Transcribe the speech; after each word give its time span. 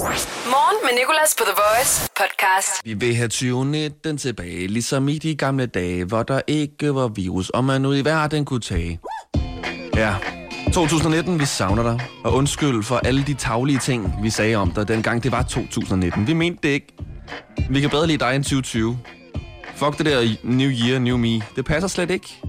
Morgen 0.00 0.76
med 0.84 0.98
Nicolas 0.98 1.34
på 1.38 1.44
The 1.44 1.54
Voice 1.56 2.08
podcast. 2.16 2.84
Vi 2.84 2.94
vil 2.94 3.14
have 3.16 3.28
2019 3.28 4.18
tilbage, 4.18 4.66
ligesom 4.66 5.08
i 5.08 5.18
de 5.18 5.34
gamle 5.34 5.66
dage, 5.66 6.04
hvor 6.04 6.22
der 6.22 6.40
ikke 6.46 6.94
var 6.94 7.08
virus, 7.08 7.50
og 7.50 7.64
man 7.64 7.86
ud 7.86 7.96
i 7.96 8.04
verden 8.04 8.44
kunne 8.44 8.60
tage. 8.60 9.00
Ja, 9.96 10.14
2019, 10.72 11.40
vi 11.40 11.44
savner 11.44 11.82
dig, 11.82 12.00
og 12.24 12.32
undskyld 12.32 12.82
for 12.82 12.96
alle 12.96 13.24
de 13.26 13.34
taglige 13.34 13.78
ting, 13.78 14.14
vi 14.22 14.30
sagde 14.30 14.56
om 14.56 14.70
dig, 14.72 14.88
dengang 14.88 15.22
det 15.22 15.32
var 15.32 15.42
2019. 15.42 16.26
Vi 16.26 16.32
mente 16.32 16.58
det 16.62 16.68
ikke. 16.68 16.96
Vi 17.70 17.80
kan 17.80 17.90
bedre 17.90 18.06
lide 18.06 18.18
dig 18.18 18.36
end 18.36 18.44
2020. 18.44 18.98
Fuck 19.74 19.98
det 19.98 20.06
der 20.06 20.36
New 20.42 20.70
Year, 20.70 20.98
New 20.98 21.16
Me. 21.16 21.42
Det 21.56 21.64
passer 21.64 21.88
slet 21.88 22.10
ikke. 22.10 22.40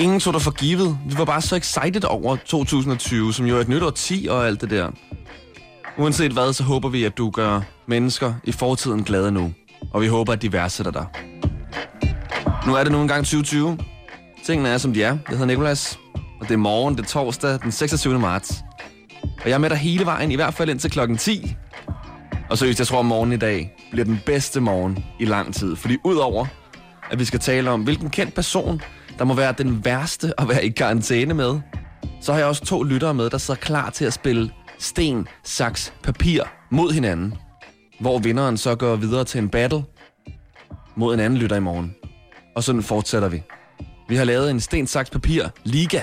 Ingen 0.00 0.20
tog 0.20 0.32
dig 0.32 0.42
for 0.42 0.50
givet. 0.50 0.98
Vi 1.06 1.18
var 1.18 1.24
bare 1.24 1.42
så 1.42 1.56
excited 1.56 2.04
over 2.04 2.36
2020, 2.36 3.32
som 3.32 3.46
jo 3.46 3.56
er 3.56 3.60
et 3.60 3.68
nyt 3.68 3.82
10 3.94 4.26
og 4.30 4.46
alt 4.46 4.60
det 4.60 4.70
der. 4.70 4.90
Uanset 5.98 6.32
hvad, 6.32 6.52
så 6.52 6.64
håber 6.64 6.88
vi, 6.88 7.04
at 7.04 7.18
du 7.18 7.30
gør 7.30 7.60
mennesker 7.86 8.34
i 8.44 8.52
fortiden 8.52 9.04
glade 9.04 9.32
nu. 9.32 9.52
Og 9.92 10.02
vi 10.02 10.06
håber, 10.06 10.32
at 10.32 10.42
de 10.42 10.52
værdsætter 10.52 10.92
dig. 10.92 11.06
Nu 12.66 12.74
er 12.74 12.82
det 12.82 12.92
nu 12.92 13.02
engang 13.02 13.24
2020. 13.24 13.78
Tingene 14.44 14.68
er, 14.68 14.78
som 14.78 14.94
de 14.94 15.02
er. 15.02 15.08
Jeg 15.08 15.18
hedder 15.28 15.44
Nikolas, 15.44 15.98
og 16.14 16.48
det 16.48 16.50
er 16.50 16.58
morgen, 16.58 16.96
det 16.96 17.02
er 17.02 17.06
torsdag, 17.06 17.60
den 17.62 17.72
26. 17.72 18.18
marts. 18.18 18.64
Og 19.22 19.48
jeg 19.48 19.52
er 19.52 19.58
med 19.58 19.70
dig 19.70 19.78
hele 19.78 20.06
vejen, 20.06 20.32
i 20.32 20.34
hvert 20.34 20.54
fald 20.54 20.70
indtil 20.70 20.90
klokken 20.90 21.16
10. 21.16 21.56
Og 22.50 22.58
seriøst, 22.58 22.78
jeg 22.78 22.86
tror, 22.86 23.00
at 23.00 23.06
morgen 23.06 23.32
i 23.32 23.36
dag 23.36 23.72
bliver 23.90 24.04
den 24.04 24.20
bedste 24.26 24.60
morgen 24.60 25.04
i 25.20 25.24
lang 25.24 25.54
tid. 25.54 25.76
Fordi 25.76 25.96
udover, 26.04 26.46
at 27.10 27.18
vi 27.18 27.24
skal 27.24 27.40
tale 27.40 27.70
om, 27.70 27.82
hvilken 27.82 28.10
kendt 28.10 28.34
person, 28.34 28.80
der 29.18 29.24
må 29.24 29.34
være 29.34 29.54
den 29.58 29.84
værste 29.84 30.32
at 30.38 30.48
være 30.48 30.66
i 30.66 30.68
karantæne 30.68 31.34
med, 31.34 31.60
så 32.20 32.32
har 32.32 32.38
jeg 32.38 32.48
også 32.48 32.64
to 32.64 32.82
lyttere 32.82 33.14
med, 33.14 33.30
der 33.30 33.38
sidder 33.38 33.60
klar 33.60 33.90
til 33.90 34.04
at 34.04 34.12
spille 34.12 34.50
sten, 34.82 35.28
saks, 35.44 35.92
papir 36.02 36.42
mod 36.70 36.92
hinanden. 36.92 37.34
Hvor 38.00 38.18
vinderen 38.18 38.56
så 38.56 38.74
går 38.74 38.96
videre 38.96 39.24
til 39.24 39.38
en 39.38 39.48
battle 39.48 39.84
mod 40.96 41.14
en 41.14 41.20
anden 41.20 41.38
lytter 41.38 41.56
i 41.56 41.60
morgen. 41.60 41.94
Og 42.56 42.64
sådan 42.64 42.82
fortsætter 42.82 43.28
vi. 43.28 43.42
Vi 44.08 44.16
har 44.16 44.24
lavet 44.24 44.50
en 44.50 44.60
sten, 44.60 44.86
saks, 44.86 45.10
papir 45.10 45.44
liga. 45.64 46.00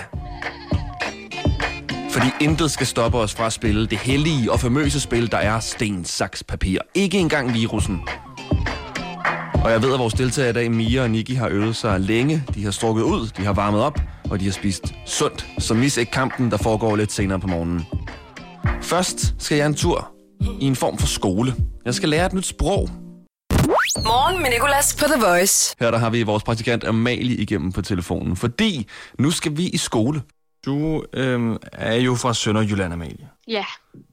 Fordi 2.10 2.26
intet 2.40 2.70
skal 2.70 2.86
stoppe 2.86 3.18
os 3.18 3.34
fra 3.34 3.46
at 3.46 3.52
spille 3.52 3.86
det 3.86 3.98
hellige 3.98 4.52
og 4.52 4.60
famøse 4.60 5.00
spil, 5.00 5.30
der 5.30 5.38
er 5.38 5.60
sten, 5.60 6.04
saks, 6.04 6.42
papir. 6.42 6.78
Ikke 6.94 7.18
engang 7.18 7.54
virussen. 7.54 8.00
Og 9.64 9.70
jeg 9.70 9.82
ved, 9.82 9.92
at 9.92 9.98
vores 9.98 10.14
deltagere 10.14 10.50
i 10.50 10.52
dag, 10.52 10.70
Mia 10.70 11.02
og 11.02 11.10
Niki, 11.10 11.34
har 11.34 11.48
øvet 11.48 11.76
sig 11.76 12.00
længe. 12.00 12.44
De 12.54 12.64
har 12.64 12.70
strukket 12.70 13.02
ud, 13.02 13.28
de 13.36 13.44
har 13.44 13.52
varmet 13.52 13.80
op, 13.80 14.00
og 14.30 14.40
de 14.40 14.44
har 14.44 14.52
spist 14.52 14.94
sundt. 15.06 15.46
Så 15.58 15.74
mis 15.74 15.96
ikke 15.96 16.12
kampen, 16.12 16.50
der 16.50 16.56
foregår 16.56 16.96
lidt 16.96 17.12
senere 17.12 17.40
på 17.40 17.46
morgenen. 17.46 17.86
Først 18.82 19.34
skal 19.38 19.56
jeg 19.56 19.66
en 19.66 19.74
tur 19.74 20.10
i 20.60 20.64
en 20.66 20.76
form 20.76 20.98
for 20.98 21.06
skole. 21.06 21.54
Jeg 21.84 21.94
skal 21.94 22.08
lære 22.08 22.26
et 22.26 22.32
nyt 22.32 22.46
sprog. 22.46 22.90
Morgen 23.96 24.42
med 24.42 24.50
Nicolas 24.50 24.96
på 24.96 25.04
The 25.04 25.20
Voice. 25.26 25.76
Her 25.80 25.90
der 25.90 25.98
har 25.98 26.10
vi 26.10 26.22
vores 26.22 26.42
praktikant 26.42 26.84
Amalie 26.84 27.36
igennem 27.36 27.72
på 27.72 27.82
telefonen, 27.82 28.36
fordi 28.36 28.86
nu 29.18 29.30
skal 29.30 29.56
vi 29.56 29.68
i 29.68 29.76
skole. 29.76 30.22
Du 30.66 31.04
øhm, 31.14 31.56
er 31.72 31.94
jo 31.94 32.14
fra 32.14 32.34
Sønderjylland, 32.34 32.92
Amalie. 32.92 33.28
Ja, 33.48 33.64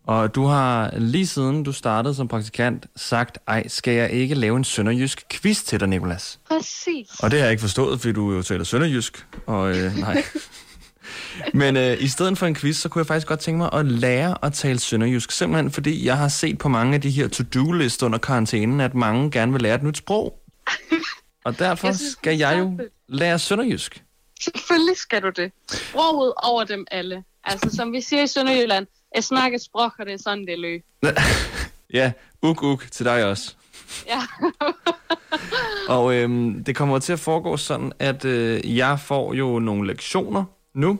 Og 0.07 0.35
du 0.35 0.45
har 0.45 0.91
lige 0.97 1.27
siden 1.27 1.63
du 1.63 1.71
startede 1.71 2.15
som 2.15 2.27
praktikant 2.27 2.85
sagt, 2.95 3.37
ej, 3.47 3.67
skal 3.67 3.93
jeg 3.93 4.11
ikke 4.11 4.35
lave 4.35 4.57
en 4.57 4.63
sønderjysk 4.63 5.23
quiz 5.31 5.63
til 5.63 5.79
dig, 5.79 5.87
Nikolas? 5.87 6.39
præcis. 6.47 7.19
Og 7.19 7.31
det 7.31 7.39
har 7.39 7.45
jeg 7.45 7.51
ikke 7.51 7.61
forstået, 7.61 7.99
fordi 8.01 8.13
du 8.13 8.31
jo 8.31 8.41
taler 8.41 8.63
sønderjysk. 8.63 9.25
Og 9.45 9.77
øh, 9.77 9.95
nej. 9.95 10.23
Men 11.53 11.77
øh, 11.77 12.03
i 12.03 12.07
stedet 12.07 12.37
for 12.37 12.45
en 12.45 12.55
quiz, 12.55 12.77
så 12.77 12.89
kunne 12.89 12.99
jeg 12.99 13.07
faktisk 13.07 13.27
godt 13.27 13.39
tænke 13.39 13.57
mig 13.57 13.69
at 13.73 13.85
lære 13.85 14.45
at 14.45 14.53
tale 14.53 14.79
sønderjysk. 14.79 15.31
Simpelthen 15.31 15.71
fordi 15.71 16.05
jeg 16.05 16.17
har 16.17 16.27
set 16.27 16.57
på 16.57 16.69
mange 16.69 16.93
af 16.95 17.01
de 17.01 17.09
her 17.09 17.27
to-do-lister 17.27 18.05
under 18.05 18.19
karantænen, 18.19 18.81
at 18.81 18.95
mange 18.95 19.31
gerne 19.31 19.51
vil 19.51 19.61
lære 19.61 19.75
et 19.75 19.83
nyt 19.83 19.97
sprog. 19.97 20.39
Og 21.45 21.59
derfor 21.59 21.87
Jeg 21.87 21.95
synes, 21.95 22.11
skal 22.11 22.37
jeg 22.37 22.59
jo 22.59 22.79
lære 23.07 23.39
sønderjysk. 23.39 24.03
Selvfølgelig 24.41 24.97
skal 24.97 25.21
du 25.21 25.29
det. 25.29 25.51
Sproget 25.71 26.33
over 26.37 26.63
dem 26.63 26.85
alle. 26.91 27.23
Altså, 27.43 27.75
som 27.75 27.93
vi 27.93 28.01
siger 28.01 28.23
i 28.23 28.27
Sønderjylland, 28.27 28.87
jeg 29.15 29.23
snakker 29.23 29.57
sprog, 29.57 29.91
og 29.99 30.05
det 30.05 30.13
er 30.13 30.17
sådan, 30.17 30.47
det 30.47 30.59
løb. 30.59 30.83
Ja, 31.93 32.11
uk 32.41 32.63
uk 32.63 32.91
til 32.91 33.05
dig 33.05 33.25
også. 33.25 33.55
Ja. 34.07 34.21
Og 35.95 36.15
øhm, 36.15 36.63
det 36.63 36.75
kommer 36.75 36.99
til 36.99 37.13
at 37.13 37.19
foregå 37.19 37.57
sådan, 37.57 37.91
at 37.99 38.25
øh, 38.25 38.77
jeg 38.77 38.99
får 38.99 39.33
jo 39.33 39.59
nogle 39.59 39.87
lektioner 39.87 40.43
nu, 40.75 40.99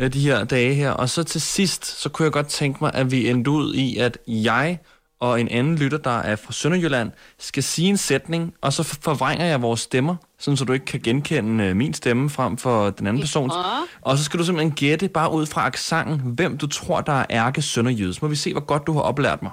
øh, 0.00 0.12
de 0.12 0.20
her 0.20 0.44
dage 0.44 0.74
her, 0.74 0.90
og 0.90 1.08
så 1.08 1.22
til 1.22 1.40
sidst, 1.40 1.84
så 1.84 2.08
kunne 2.08 2.24
jeg 2.24 2.32
godt 2.32 2.48
tænke 2.48 2.78
mig, 2.80 2.94
at 2.94 3.10
vi 3.10 3.28
endte 3.28 3.50
ud 3.50 3.74
i, 3.74 3.96
at 3.96 4.18
jeg 4.26 4.78
og 5.20 5.40
en 5.40 5.48
anden 5.48 5.76
lytter, 5.76 5.98
der 5.98 6.18
er 6.18 6.36
fra 6.36 6.52
Sønderjylland, 6.52 7.12
skal 7.38 7.62
sige 7.62 7.88
en 7.88 7.96
sætning, 7.96 8.54
og 8.60 8.72
så 8.72 8.82
forvrænger 8.82 9.44
jeg 9.44 9.62
vores 9.62 9.80
stemmer, 9.80 10.16
sådan 10.38 10.56
så 10.56 10.64
du 10.64 10.72
ikke 10.72 10.86
kan 10.86 11.00
genkende 11.00 11.64
øh, 11.64 11.76
min 11.76 11.94
stemme 11.94 12.30
frem 12.30 12.56
for 12.56 12.90
den 12.90 13.06
anden 13.06 13.22
persons. 13.22 13.54
Og 14.00 14.18
så 14.18 14.24
skal 14.24 14.40
du 14.40 14.44
simpelthen 14.44 14.74
gætte, 14.74 15.08
bare 15.08 15.32
ud 15.32 15.46
fra 15.46 15.66
accenten, 15.66 16.20
hvem 16.20 16.58
du 16.58 16.66
tror, 16.66 17.00
der 17.00 17.12
er 17.12 17.26
ærke 17.30 17.62
sønderjyde. 17.62 18.14
Så 18.14 18.18
må 18.22 18.28
vi 18.28 18.36
se, 18.36 18.52
hvor 18.52 18.60
godt 18.60 18.86
du 18.86 18.92
har 18.92 19.00
oplært 19.00 19.42
mig. 19.42 19.52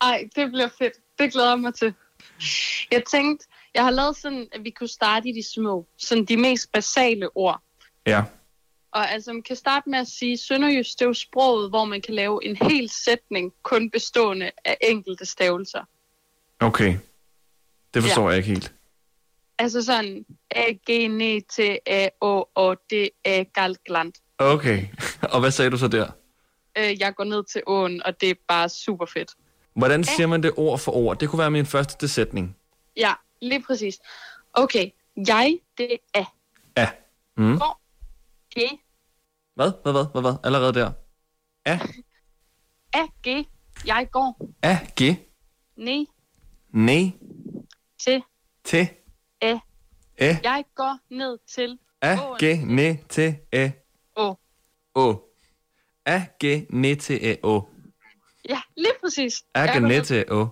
Ej, 0.00 0.28
det 0.36 0.50
bliver 0.50 0.68
fedt. 0.78 0.92
Det 1.18 1.32
glæder 1.32 1.48
jeg 1.48 1.58
mig 1.58 1.74
til. 1.74 1.94
Jeg 2.90 3.02
tænkte, 3.10 3.46
jeg 3.74 3.84
har 3.84 3.90
lavet 3.90 4.16
sådan, 4.16 4.46
at 4.52 4.60
vi 4.64 4.70
kunne 4.70 4.88
starte 4.88 5.28
i 5.28 5.32
de 5.32 5.42
små. 5.54 5.86
Sådan 5.98 6.24
de 6.24 6.36
mest 6.36 6.72
basale 6.72 7.36
ord. 7.36 7.62
Ja. 8.06 8.22
Og 8.98 9.10
altså, 9.10 9.32
man 9.32 9.42
kan 9.42 9.56
starte 9.56 9.90
med 9.90 9.98
at 9.98 10.06
sige, 10.08 10.38
sønderjysk, 10.38 10.98
det 10.98 11.02
er 11.04 11.06
jo 11.08 11.14
sproget, 11.14 11.70
hvor 11.70 11.84
man 11.84 12.00
kan 12.02 12.14
lave 12.14 12.44
en 12.44 12.56
hel 12.56 12.90
sætning, 13.04 13.52
kun 13.62 13.90
bestående 13.90 14.50
af 14.64 14.76
enkelte 14.80 15.26
stavelser. 15.26 15.84
Okay. 16.60 16.96
Det 17.94 18.02
forstår 18.02 18.22
Ja. 18.22 18.28
jeg 18.28 18.36
ikke 18.36 18.48
helt. 18.48 18.72
Altså 19.58 19.82
sådan, 19.82 20.26
A, 20.50 20.72
G, 20.72 21.08
N, 21.08 21.42
T, 21.42 21.58
A, 21.86 22.08
O, 22.20 22.44
og 22.54 22.76
D, 22.90 22.92
A, 23.24 23.42
Galgland. 23.54 24.12
Okay. 24.38 24.86
Og 25.32 25.40
hvad 25.40 25.50
sagde 25.50 25.70
du 25.70 25.76
så 25.78 25.88
der? 25.88 26.10
Øh, 26.78 27.00
jeg 27.00 27.14
går 27.14 27.24
ned 27.24 27.44
til 27.44 27.62
åen, 27.66 28.02
og 28.04 28.20
det 28.20 28.30
er 28.30 28.34
bare 28.48 28.68
super 28.68 29.06
fedt. 29.06 29.30
Hvordan 29.74 30.04
siger 30.04 30.26
man 30.26 30.42
det 30.42 30.52
ord 30.56 30.78
for 30.78 30.92
ord? 30.92 31.18
Det 31.18 31.28
kunne 31.28 31.38
være 31.38 31.50
min 31.50 31.66
første 31.66 32.08
sætning. 32.08 32.56
Ja, 32.96 33.12
lige 33.42 33.62
præcis. 33.62 33.98
Okay, 34.52 34.90
jeg, 35.28 35.58
det 35.78 35.96
er 36.14 36.24
Ja. 36.76 36.90
Mm. 37.36 37.58
går, 37.58 37.80
G, 38.58 38.80
Hvad? 39.58 39.72
Hvad, 39.82 39.92
hvad, 39.92 40.04
hvad, 40.12 40.22
hvad? 40.22 40.34
Allerede 40.44 40.74
der. 40.74 40.92
A, 41.64 41.78
A, 42.92 43.02
G, 43.28 43.46
jeg 43.86 44.08
går, 44.12 44.50
A, 44.62 44.76
G, 45.00 45.16
ne, 45.76 46.06
ne, 46.70 47.12
til, 48.04 48.22
T, 48.64 48.74
A. 49.40 49.58
E, 50.20 50.38
Jeg 50.42 50.64
går 50.74 50.98
ned 51.14 51.38
til 51.54 51.78
A, 52.02 52.14
G, 52.14 52.42
ne, 52.66 52.98
T, 53.08 53.18
E, 53.52 53.72
Å. 54.16 54.34
O. 54.94 55.14
A, 56.06 56.20
G, 56.44 56.66
ne, 56.70 56.94
T, 56.94 57.10
E, 57.10 57.36
O. 57.42 57.60
Ja, 58.48 58.60
lige 58.76 58.92
præcis. 59.04 59.44
A, 59.54 59.66
G, 59.76 59.80
ne, 59.82 59.88
ned- 59.88 60.04
T, 60.04 60.10
E, 60.10 60.24
O. 60.32 60.46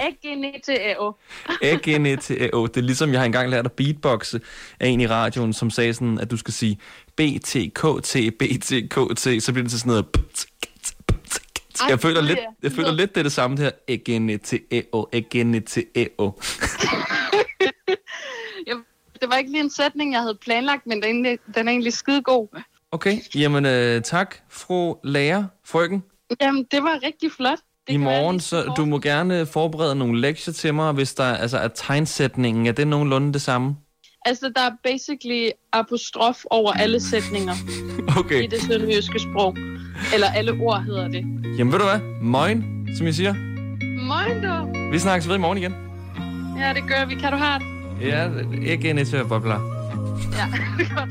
A, 0.00 0.10
G, 0.10 0.38
ne, 0.38 0.52
T, 0.64 0.68
A, 0.68 0.94
O. 1.04 1.12
A, 1.62 1.76
G, 1.76 1.98
ne, 2.00 2.16
T, 2.16 2.30
E, 2.30 2.50
O. 2.52 2.66
Det 2.66 2.76
er 2.76 2.80
ligesom, 2.80 3.10
jeg 3.12 3.20
har 3.20 3.24
engang 3.26 3.48
lært 3.50 3.64
at 3.66 3.72
beatboxe 3.72 4.40
af 4.80 4.86
en 4.88 5.00
i 5.00 5.06
radioen, 5.06 5.52
som 5.52 5.70
sagde 5.70 5.94
sådan, 5.94 6.18
at 6.18 6.30
du 6.30 6.36
skal 6.36 6.54
sige 6.54 6.78
B, 7.20 7.22
T, 7.44 7.56
K, 7.74 8.02
T, 8.02 8.16
B, 8.38 8.42
T, 8.62 8.88
K, 8.90 9.16
T, 9.16 9.42
så 9.42 9.52
bliver 9.52 9.62
det 9.62 9.70
til 9.70 9.80
sådan 9.80 9.90
noget... 9.90 10.06
Jeg 11.88 12.00
føler 12.00 12.20
lidt, 12.20 12.38
jeg 12.62 12.72
føler 12.72 12.92
lidt 12.92 13.14
det 13.14 13.20
er 13.20 13.22
det 13.22 13.32
samme 13.32 13.56
det 13.56 13.64
her. 13.64 13.70
A, 13.88 13.96
G, 13.96 14.18
ne, 14.20 14.38
T, 14.38 14.54
E, 14.70 14.82
O. 14.92 15.04
A, 15.12 15.20
G, 15.20 15.34
ne, 15.34 15.60
T, 15.60 15.78
E, 15.96 16.06
O. 16.18 16.30
Jeg, 18.66 18.76
det 19.20 19.28
var 19.28 19.36
ikke 19.36 19.50
lige 19.50 19.62
en 19.62 19.70
sætning, 19.70 20.12
jeg 20.12 20.20
havde 20.20 20.38
planlagt, 20.42 20.86
men 20.86 20.96
den 20.96 21.02
er 21.02 21.08
egentlig, 21.08 21.38
den 21.54 21.68
er 21.68 21.72
egentlig 21.72 21.92
skide 21.92 22.22
god. 22.22 22.48
Okay, 22.92 23.18
jamen 23.34 23.66
øh, 23.66 24.02
tak, 24.02 24.36
fru 24.48 24.96
lærer, 25.04 25.44
frøken. 25.64 26.02
Jamen, 26.40 26.66
det 26.70 26.82
var 26.82 26.98
rigtig 27.02 27.32
flot. 27.32 27.58
Det 27.86 27.94
I 27.94 27.96
morgen, 27.96 28.40
så 28.40 28.72
du 28.76 28.84
må 28.84 28.98
gerne 28.98 29.46
forberede 29.46 29.94
nogle 29.94 30.20
lektier 30.20 30.54
til 30.54 30.74
mig, 30.74 30.92
hvis 30.92 31.14
der 31.14 31.24
altså 31.24 31.58
er 31.58 31.68
tegnsætningen. 31.68 32.66
Er 32.66 32.72
det 32.72 32.86
nogenlunde 32.86 33.32
det 33.32 33.42
samme? 33.42 33.76
Altså, 34.24 34.52
der 34.56 34.62
er 34.62 34.70
basically 34.84 35.48
apostrof 35.72 36.44
over 36.50 36.72
alle 36.72 37.00
sætninger 37.00 37.54
i 38.16 38.18
Okay. 38.18 38.48
det 38.50 38.62
sønderjyske 38.62 39.18
sprog. 39.18 39.56
Eller 40.14 40.26
alle 40.30 40.52
ord 40.52 40.82
hedder 40.82 41.08
det. 41.08 41.24
Jamen 41.58 41.72
ved 41.72 41.78
du 41.78 41.84
hvad? 41.84 42.00
Moin, 42.22 42.86
som 42.96 43.06
jeg 43.06 43.14
siger. 43.14 43.32
Moin 44.04 44.42
du. 44.42 44.90
Vi 44.92 44.98
snakkes 44.98 45.28
ved 45.28 45.34
i 45.34 45.38
morgen 45.38 45.58
igen. 45.58 45.74
Ja, 46.58 46.72
det 46.74 46.82
gør 46.88 47.04
vi. 47.04 47.14
Kan 47.14 47.32
du 47.32 47.38
have 47.38 47.58
det? 47.58 47.66
Ja, 48.08 48.28
ikke 48.72 48.90
en 48.90 49.06
til 49.06 49.24
bobler. 49.28 49.60
Ja, 50.36 50.46
godt. 50.96 51.10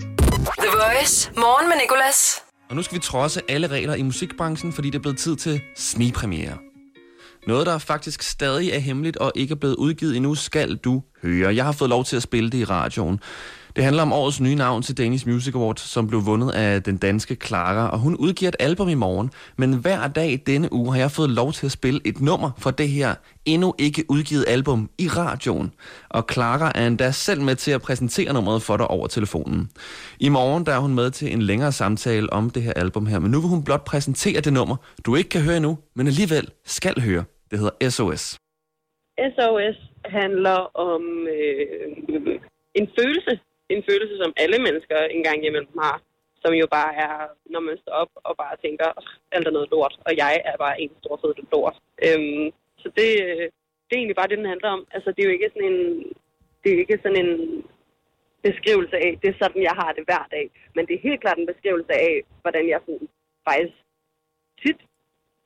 The 0.60 0.70
Voice. 0.72 1.32
Morgen 1.36 1.70
med 1.70 1.76
Nicolas. 1.82 2.36
Og 2.70 2.76
nu 2.76 2.82
skal 2.82 2.96
vi 2.96 3.02
trodse 3.02 3.42
alle 3.50 3.68
regler 3.68 3.96
i 3.96 4.02
musikbranchen, 4.02 4.74
fordi 4.74 4.90
det 4.90 4.96
er 4.96 5.02
blevet 5.02 5.18
tid 5.18 5.36
til 5.36 5.62
snigpremiere. 5.76 6.58
Noget, 7.48 7.66
der 7.66 7.78
faktisk 7.78 8.22
stadig 8.22 8.70
er 8.70 8.80
hemmeligt 8.80 9.18
og 9.18 9.32
ikke 9.36 9.52
er 9.52 9.56
blevet 9.56 9.76
udgivet 9.76 10.16
endnu, 10.16 10.36
skal 10.36 10.76
du 10.76 11.04
høre. 11.24 11.56
Jeg 11.56 11.66
har 11.66 11.72
fået 11.72 11.90
lov 11.90 12.06
til 12.06 12.16
at 12.16 12.24
spille 12.24 12.50
det 12.50 12.58
i 12.58 12.64
radioen. 12.64 13.20
Det 13.76 13.84
handler 13.84 14.02
om 14.02 14.14
årets 14.14 14.42
nye 14.42 14.56
navn 14.56 14.82
til 14.82 14.98
Danish 14.98 15.28
Music 15.28 15.56
Awards, 15.56 15.82
som 15.82 16.08
blev 16.08 16.26
vundet 16.26 16.52
af 16.52 16.84
den 16.84 16.98
danske 16.98 17.36
Clara, 17.36 17.90
og 17.90 18.00
hun 18.00 18.16
udgiver 18.16 18.50
et 18.50 18.56
album 18.60 18.90
i 18.90 18.94
morgen. 18.94 19.32
Men 19.58 19.74
hver 19.74 20.08
dag 20.08 20.40
denne 20.48 20.74
uge 20.74 20.94
har 20.94 21.00
jeg 21.00 21.12
fået 21.12 21.30
lov 21.30 21.54
til 21.54 21.66
at 21.66 21.72
spille 21.72 22.00
et 22.06 22.22
nummer 22.22 22.52
fra 22.58 22.72
det 22.72 22.90
her 22.90 23.16
endnu 23.46 23.74
ikke 23.78 24.04
udgivet 24.10 24.46
album 24.48 24.90
i 24.98 25.08
radioen. 25.08 25.74
Og 26.10 26.26
Clara 26.32 26.72
er 26.76 26.88
endda 26.88 27.12
selv 27.12 27.42
med 27.42 27.56
til 27.56 27.72
at 27.72 27.82
præsentere 27.82 28.34
nummeret 28.34 28.62
for 28.62 28.78
dig 28.78 28.88
over 28.88 29.08
telefonen. 29.08 29.70
I 30.20 30.30
morgen 30.30 30.66
der 30.66 30.74
er 30.74 30.80
hun 30.80 30.96
med 30.96 31.12
til 31.12 31.34
en 31.34 31.42
længere 31.42 31.72
samtale 31.72 32.34
om 32.34 32.50
det 32.50 32.64
her 32.64 32.74
album 32.74 33.06
her, 33.06 33.20
men 33.20 33.32
nu 33.32 33.40
vil 33.40 33.50
hun 33.50 33.64
blot 33.64 33.86
præsentere 33.86 34.42
det 34.42 34.54
nummer, 34.54 34.76
du 35.06 35.16
ikke 35.16 35.30
kan 35.30 35.42
høre 35.42 35.58
endnu, 35.58 35.78
men 35.96 36.08
alligevel 36.08 36.50
skal 36.66 37.02
høre. 37.02 37.24
Det 37.52 37.60
hedder 37.60 37.90
SOS. 37.90 38.38
SOS 39.36 39.78
handler 40.06 40.78
om 40.90 41.28
øh, 41.28 42.40
en 42.76 42.88
følelse. 43.00 43.40
En 43.74 43.84
følelse, 43.90 44.16
som 44.18 44.34
alle 44.44 44.60
mennesker 44.66 44.98
engang 45.18 45.46
imellem 45.46 45.78
har. 45.84 46.02
Som 46.44 46.54
jo 46.62 46.68
bare 46.78 46.92
er, 47.06 47.14
når 47.54 47.60
man 47.60 47.78
står 47.82 47.94
op 48.02 48.12
og 48.28 48.34
bare 48.38 48.56
tænker, 48.66 48.88
alt 49.32 49.48
er 49.48 49.52
noget 49.52 49.70
lort, 49.72 49.96
og 50.08 50.12
jeg 50.24 50.34
er 50.46 50.58
bare 50.58 50.82
en 50.82 50.92
stor 51.02 51.16
fed 51.22 51.34
lort. 51.52 51.78
Øhm, 52.06 52.46
så 52.82 52.88
det, 52.98 53.10
det 53.86 53.94
er 53.94 54.00
egentlig 54.02 54.20
bare 54.20 54.30
det, 54.32 54.38
den 54.38 54.54
handler 54.54 54.70
om. 54.70 54.88
Altså, 54.96 55.10
det 55.12 55.22
er 55.22 55.28
jo 55.30 55.36
ikke 55.38 55.52
sådan 55.54 55.72
en, 55.72 55.80
det 56.64 56.70
er 56.72 56.80
ikke 56.84 57.00
sådan 57.04 57.22
en 57.26 57.34
beskrivelse 58.48 58.96
af, 59.06 59.12
det 59.22 59.28
er 59.30 59.38
sådan, 59.42 59.62
jeg 59.70 59.76
har 59.82 59.92
det 59.98 60.04
hver 60.10 60.26
dag. 60.32 60.46
Men 60.76 60.88
det 60.88 60.94
er 60.96 61.08
helt 61.08 61.22
klart 61.22 61.38
en 61.38 61.52
beskrivelse 61.54 61.94
af, 61.94 62.14
hvordan 62.42 62.70
jeg 62.70 62.80
sådan, 62.86 63.08
faktisk 63.50 63.78
tit 64.62 64.80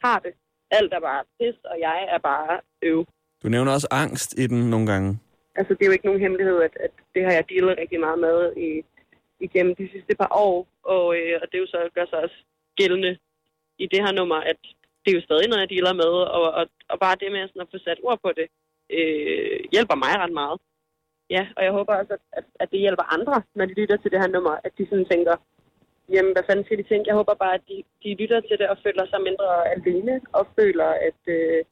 har 0.03 0.19
det. 0.19 0.33
Alt 0.71 0.93
er 0.93 0.99
bare 0.99 1.23
pis, 1.39 1.57
og 1.71 1.77
jeg 1.79 2.07
er 2.15 2.17
bare 2.17 2.59
øv. 2.81 3.05
Du 3.43 3.47
nævner 3.49 3.71
også 3.71 3.87
angst 3.91 4.39
i 4.39 4.47
den 4.47 4.69
nogle 4.69 4.87
gange. 4.91 5.19
Altså, 5.55 5.73
det 5.73 5.81
er 5.81 5.89
jo 5.89 5.97
ikke 5.97 6.05
nogen 6.05 6.21
hemmelighed, 6.21 6.57
at, 6.67 6.75
at 6.85 6.91
det 7.15 7.23
har 7.25 7.31
jeg 7.31 7.49
dealet 7.49 7.77
rigtig 7.77 7.99
meget 7.99 8.19
med 8.19 8.37
i, 8.57 8.69
igennem 9.39 9.75
de 9.75 9.89
sidste 9.93 10.15
par 10.21 10.31
år. 10.31 10.67
Og, 10.83 11.05
øh, 11.17 11.35
og 11.41 11.45
det 11.47 11.55
er 11.55 11.65
jo 11.65 11.73
så, 11.73 11.89
gør 11.95 12.05
sig 12.05 12.19
også 12.19 12.39
gældende 12.75 13.17
i 13.77 13.85
det 13.87 13.99
her 14.05 14.13
nummer, 14.19 14.35
at 14.51 14.59
det 15.01 15.09
er 15.11 15.17
jo 15.19 15.27
stadig 15.27 15.47
noget, 15.47 15.61
jeg 15.61 15.73
dealer 15.75 15.93
med. 15.93 16.13
Og, 16.37 16.45
og, 16.59 16.65
og 16.91 16.99
bare 16.99 17.19
det 17.21 17.31
med 17.31 17.47
sådan 17.47 17.65
at 17.65 17.71
få 17.71 17.77
sat 17.77 17.99
ord 18.03 18.19
på 18.23 18.31
det, 18.39 18.47
øh, 18.97 19.59
hjælper 19.73 19.95
mig 20.03 20.13
ret 20.23 20.33
meget. 20.41 20.59
Ja, 21.29 21.43
og 21.57 21.63
jeg 21.63 21.71
håber 21.71 21.93
også, 21.95 22.13
at, 22.13 22.23
at, 22.39 22.45
at 22.59 22.71
det 22.71 22.79
hjælper 22.79 23.13
andre, 23.15 23.35
når 23.55 23.65
de 23.65 23.79
lytter 23.81 23.97
til 23.97 24.11
det 24.11 24.19
her 24.21 24.27
nummer, 24.35 24.55
at 24.63 24.71
de 24.77 24.85
sådan 24.89 25.09
tænker, 25.11 25.35
jamen, 26.13 26.33
hvad 26.33 26.43
fanden 26.47 26.65
skal 26.65 26.77
de 26.77 26.89
tænke? 26.89 27.07
Jeg 27.07 27.15
håber 27.15 27.33
bare, 27.33 27.53
at 27.53 27.65
de, 27.69 27.83
de 28.03 28.15
lytter 28.21 28.39
til 28.39 28.57
det 28.59 28.67
og 28.69 28.77
føler 28.83 29.05
sig 29.05 29.21
mindre 29.21 29.49
alene, 29.75 30.21
og 30.31 30.47
føler, 30.59 30.89
at, 31.09 31.21
øh, 31.27 31.63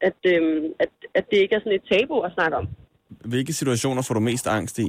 at, 0.00 0.20
øh, 0.32 0.70
at, 0.78 0.90
at 1.14 1.24
det 1.30 1.38
ikke 1.38 1.54
er 1.54 1.60
sådan 1.60 1.78
et 1.78 1.88
tabu 1.90 2.20
at 2.20 2.32
snakke 2.32 2.56
om. 2.56 2.68
Hvilke 3.32 3.52
situationer 3.52 4.02
får 4.06 4.14
du 4.14 4.22
mest 4.30 4.46
angst 4.46 4.76
i? 4.86 4.88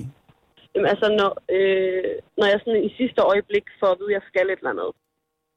Jamen, 0.74 0.90
altså, 0.94 1.08
når, 1.20 1.32
øh, 1.58 2.14
når 2.40 2.48
jeg 2.52 2.60
sådan 2.60 2.84
i 2.90 2.92
sidste 3.00 3.22
øjeblik 3.32 3.66
får 3.80 3.90
at 3.92 4.00
vide, 4.00 4.12
at 4.12 4.18
jeg 4.18 4.26
skal 4.30 4.48
et 4.50 4.60
eller 4.62 4.74
andet. 4.76 4.90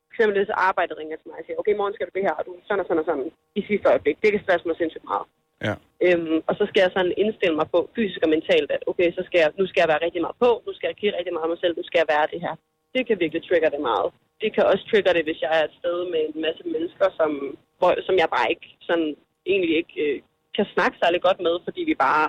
For 0.06 0.12
eksempel 0.14 0.36
hvis 0.40 0.60
arbejdet 0.68 0.94
ringer 0.98 1.16
til 1.18 1.28
mig 1.28 1.38
og 1.40 1.44
siger, 1.46 1.58
okay, 1.60 1.74
morgen 1.80 1.94
skal 1.94 2.06
du 2.08 2.14
det 2.16 2.26
her, 2.26 2.34
og 2.38 2.44
du 2.46 2.52
sådan 2.68 2.82
og 2.82 2.86
sådan 2.88 3.02
og 3.02 3.08
sådan 3.08 3.28
i 3.60 3.62
sidste 3.70 3.86
øjeblik. 3.92 4.16
Det 4.22 4.30
kan 4.32 4.44
stresse 4.44 4.66
mig 4.68 4.76
sindssygt 4.76 5.08
meget. 5.12 5.26
Ja. 5.66 5.74
Øhm, 6.06 6.38
og 6.48 6.54
så 6.58 6.64
skal 6.68 6.82
jeg 6.84 6.92
sådan 6.96 7.14
indstille 7.22 7.56
mig 7.60 7.66
på 7.74 7.78
fysisk 7.96 8.20
og 8.26 8.30
mentalt, 8.36 8.70
at 8.76 8.82
okay, 8.90 9.08
så 9.16 9.22
skal 9.28 9.38
jeg, 9.42 9.50
nu 9.60 9.64
skal 9.66 9.80
jeg 9.82 9.90
være 9.92 10.04
rigtig 10.06 10.22
meget 10.24 10.38
på, 10.44 10.50
nu 10.66 10.72
skal 10.74 10.88
jeg 10.88 10.96
kigge 10.98 11.16
rigtig 11.18 11.34
meget 11.34 11.46
af 11.48 11.52
mig 11.54 11.60
selv, 11.62 11.74
nu 11.76 11.84
skal 11.86 12.00
jeg 12.02 12.12
være 12.14 12.26
det 12.32 12.40
her. 12.46 12.54
Det 12.94 13.02
kan 13.06 13.20
virkelig 13.22 13.42
trigger 13.44 13.70
det 13.74 13.82
meget. 13.90 14.08
Det 14.42 14.50
kan 14.54 14.64
også 14.72 14.84
trigger 14.90 15.12
det, 15.14 15.24
hvis 15.26 15.40
jeg 15.44 15.52
er 15.58 15.64
et 15.64 15.78
sted 15.80 15.98
med 16.12 16.20
en 16.28 16.40
masse 16.46 16.62
mennesker, 16.74 17.06
som, 17.18 17.30
hvor, 17.78 17.90
som 18.06 18.14
jeg 18.22 18.28
bare 18.36 18.50
ikke 18.54 18.68
sådan, 18.88 19.10
egentlig 19.52 19.72
ikke 19.80 19.94
øh, 20.04 20.16
kan 20.56 20.66
snakke 20.74 20.96
særlig 21.02 21.20
godt 21.26 21.40
med, 21.46 21.54
fordi 21.66 21.80
vi 21.90 21.94
bare 22.08 22.28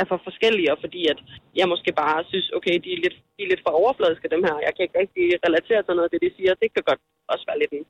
er 0.00 0.06
for 0.10 0.18
forskellige, 0.28 0.72
og 0.74 0.78
fordi 0.84 1.00
at 1.12 1.18
jeg 1.60 1.66
måske 1.72 1.90
bare 2.02 2.18
synes, 2.30 2.46
okay, 2.58 2.74
de 2.84 2.90
er 2.96 3.00
lidt, 3.04 3.16
de 3.36 3.40
er 3.44 3.50
lidt 3.52 3.64
for 3.66 3.72
overfladiske, 3.80 4.32
dem 4.34 4.42
her. 4.46 4.54
Jeg 4.66 4.72
kan 4.74 4.82
ikke 4.84 5.00
rigtig 5.02 5.24
relatere 5.46 5.82
til 5.82 5.94
noget 5.94 6.08
af 6.08 6.12
det, 6.12 6.22
de 6.26 6.36
siger. 6.36 6.52
Det 6.62 6.68
kan 6.74 6.84
godt 6.90 7.02
også 7.32 7.44
være 7.48 7.60
lidt 7.62 7.72
en, 7.78 7.84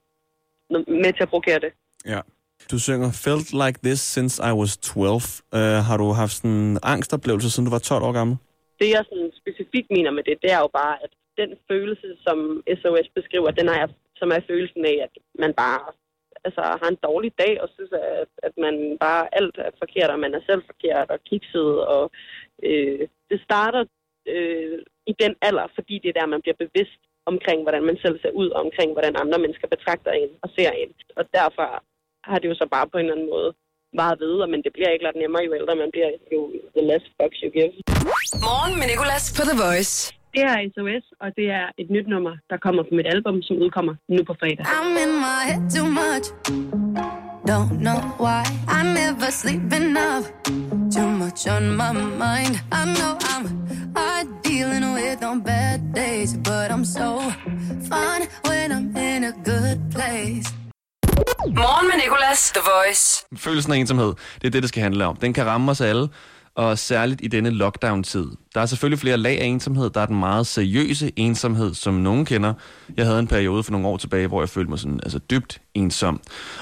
med 1.03 1.13
til 1.13 1.27
at 1.27 1.33
provokere 1.33 1.61
det. 1.65 1.73
Ja. 2.13 2.21
Du 2.73 2.79
synger 2.87 3.11
Felt 3.25 3.49
Like 3.63 3.79
This 3.87 4.01
Since 4.15 4.35
I 4.49 4.53
Was 4.61 4.77
12. 4.77 5.07
Uh, 5.59 5.79
har 5.89 5.97
du 6.03 6.07
haft 6.21 6.35
sådan 6.37 6.51
en 6.51 6.79
angstoplevelse, 6.95 7.51
siden 7.51 7.67
du 7.67 7.75
var 7.77 7.83
12 7.83 8.05
år 8.09 8.15
gammel? 8.21 8.37
Det, 8.81 8.89
jeg 8.97 9.05
sådan 9.11 9.31
specifikt 9.43 9.89
mener 9.97 10.11
med 10.17 10.25
det, 10.29 10.37
det 10.43 10.51
er 10.57 10.61
jo 10.65 10.71
bare, 10.81 10.97
at 11.05 11.13
den 11.41 11.51
følelse, 11.71 12.09
som 12.27 12.39
SOS 12.81 13.09
beskriver, 13.19 13.51
den 13.61 13.69
er, 13.69 13.87
som 14.21 14.29
er 14.37 14.41
følelsen 14.51 14.85
af, 14.93 14.97
at 15.07 15.13
man 15.43 15.53
bare 15.65 15.85
altså, 16.47 16.61
har 16.81 16.89
en 16.91 17.05
dårlig 17.09 17.33
dag 17.43 17.55
og 17.63 17.69
synes, 17.75 17.93
at, 17.93 18.31
at 18.47 18.55
man 18.65 18.75
bare 19.07 19.23
alt 19.39 19.57
er 19.59 19.71
forkert, 19.83 20.11
og 20.15 20.19
man 20.25 20.35
er 20.35 20.43
selv 20.49 20.63
forkert 20.71 21.09
og 21.15 21.19
kikset. 21.31 21.71
Og, 21.95 22.05
øh, 22.69 23.01
det 23.31 23.39
starter 23.49 23.83
øh, 24.35 24.79
i 25.07 25.15
den 25.23 25.35
alder, 25.49 25.67
fordi 25.75 25.95
det 26.03 26.09
er 26.09 26.19
der, 26.21 26.35
man 26.35 26.43
bliver 26.45 26.63
bevidst 26.65 27.01
omkring, 27.33 27.63
hvordan 27.63 27.85
man 27.91 27.99
selv 28.05 28.17
ser 28.21 28.33
ud, 28.41 28.49
og 28.57 28.61
omkring, 28.67 28.91
hvordan 28.93 29.15
andre 29.23 29.39
mennesker 29.39 29.69
betragter 29.75 30.13
en 30.13 30.31
og 30.43 30.49
ser 30.57 30.71
en. 30.71 30.91
Og 31.19 31.25
derfor 31.39 31.69
har 32.29 32.39
det 32.39 32.49
jo 32.49 32.55
så 32.55 32.67
bare 32.75 32.87
på 32.89 32.97
en 32.99 33.05
eller 33.05 33.17
anden 33.17 33.31
måde 33.37 33.51
varet 34.01 34.21
ved, 34.21 34.47
men 34.53 34.63
det 34.65 34.73
bliver 34.73 34.91
ikke 34.91 35.05
lidt 35.07 35.17
nemmere, 35.23 35.43
jo 35.47 35.55
ældre 35.61 35.75
man 35.83 35.91
bliver, 35.95 36.11
jo 36.33 36.41
the 36.77 36.85
less 36.91 37.05
fucks 37.17 37.39
you 37.45 37.51
give. 37.57 37.73
Morgen 38.49 38.75
med 38.79 38.87
Nicolas 38.93 39.25
på 39.37 39.43
The 39.51 39.57
Voice. 39.65 40.24
Det 40.35 40.43
er 40.43 40.57
SOS, 40.75 41.05
og 41.21 41.29
det 41.39 41.47
er 41.61 41.67
et 41.79 41.89
nyt 41.91 42.09
nummer, 42.15 42.35
der 42.51 42.57
kommer 42.57 42.83
på 42.83 42.93
mit 42.99 43.07
album, 43.15 43.43
som 43.43 43.57
udkommer 43.65 43.95
nu 44.09 44.21
på 44.29 44.35
fredag. 44.41 44.65
I'm 44.77 44.91
in 45.05 45.13
my 45.27 45.41
head 45.49 45.63
too 45.77 45.89
much. 46.03 46.25
Don't 47.51 47.75
know 47.87 48.01
why. 48.25 48.43
I 48.79 48.81
never 49.01 49.31
sleep 49.43 49.67
enough. 49.83 50.25
Too 50.97 51.11
much 51.23 51.41
on 51.55 51.65
my 51.83 51.93
mind. 52.25 52.55
I 52.81 52.83
know 52.99 53.13
I'm 53.33 53.45
hard 53.99 54.27
dealing 54.51 54.85
with 54.97 55.19
on 55.31 55.39
bad 55.53 55.79
days, 56.03 56.31
but 56.49 56.67
I'm 56.75 56.85
so 56.99 57.09
fine 57.91 58.25
when 58.49 58.67
I'm 58.77 58.89
in 59.11 59.21
a 59.31 59.35
good 59.51 59.79
place. 59.95 60.47
Morgen 61.47 61.87
med 61.91 61.97
Nicolas, 62.05 62.41
The 62.57 62.63
Voice. 62.73 63.27
Følelsen 63.37 63.73
af 63.73 63.77
ensomhed, 63.77 64.13
det 64.41 64.47
er 64.47 64.51
det, 64.51 64.63
det 64.63 64.69
skal 64.69 64.83
handle 64.83 65.05
om. 65.07 65.17
Den 65.17 65.33
kan 65.33 65.47
ramme 65.47 65.71
os 65.71 65.81
alle, 65.81 66.09
og 66.57 66.79
særligt 66.79 67.21
i 67.25 67.27
denne 67.27 67.51
lockdown-tid. 67.51 68.27
Der 68.55 68.61
er 68.61 68.67
selvfølgelig 68.67 68.99
flere 68.99 69.17
lag 69.17 69.41
af 69.41 69.45
ensomhed. 69.47 69.91
Der 69.91 70.01
er 70.01 70.07
den 70.07 70.19
meget 70.19 70.47
seriøse 70.47 71.13
ensomhed, 71.17 71.75
som 71.75 71.95
nogen 71.95 72.25
kender. 72.25 72.55
Jeg 72.97 73.07
havde 73.07 73.19
en 73.19 73.27
periode 73.27 73.63
for 73.63 73.73
nogle 73.73 73.87
år 73.87 73.97
tilbage, 73.97 74.27
hvor 74.27 74.41
jeg 74.43 74.49
følte 74.49 74.71
mig 74.71 74.79
sådan, 74.79 75.01
altså 75.03 75.19
dybt 75.19 75.61
ensom. 75.75 76.21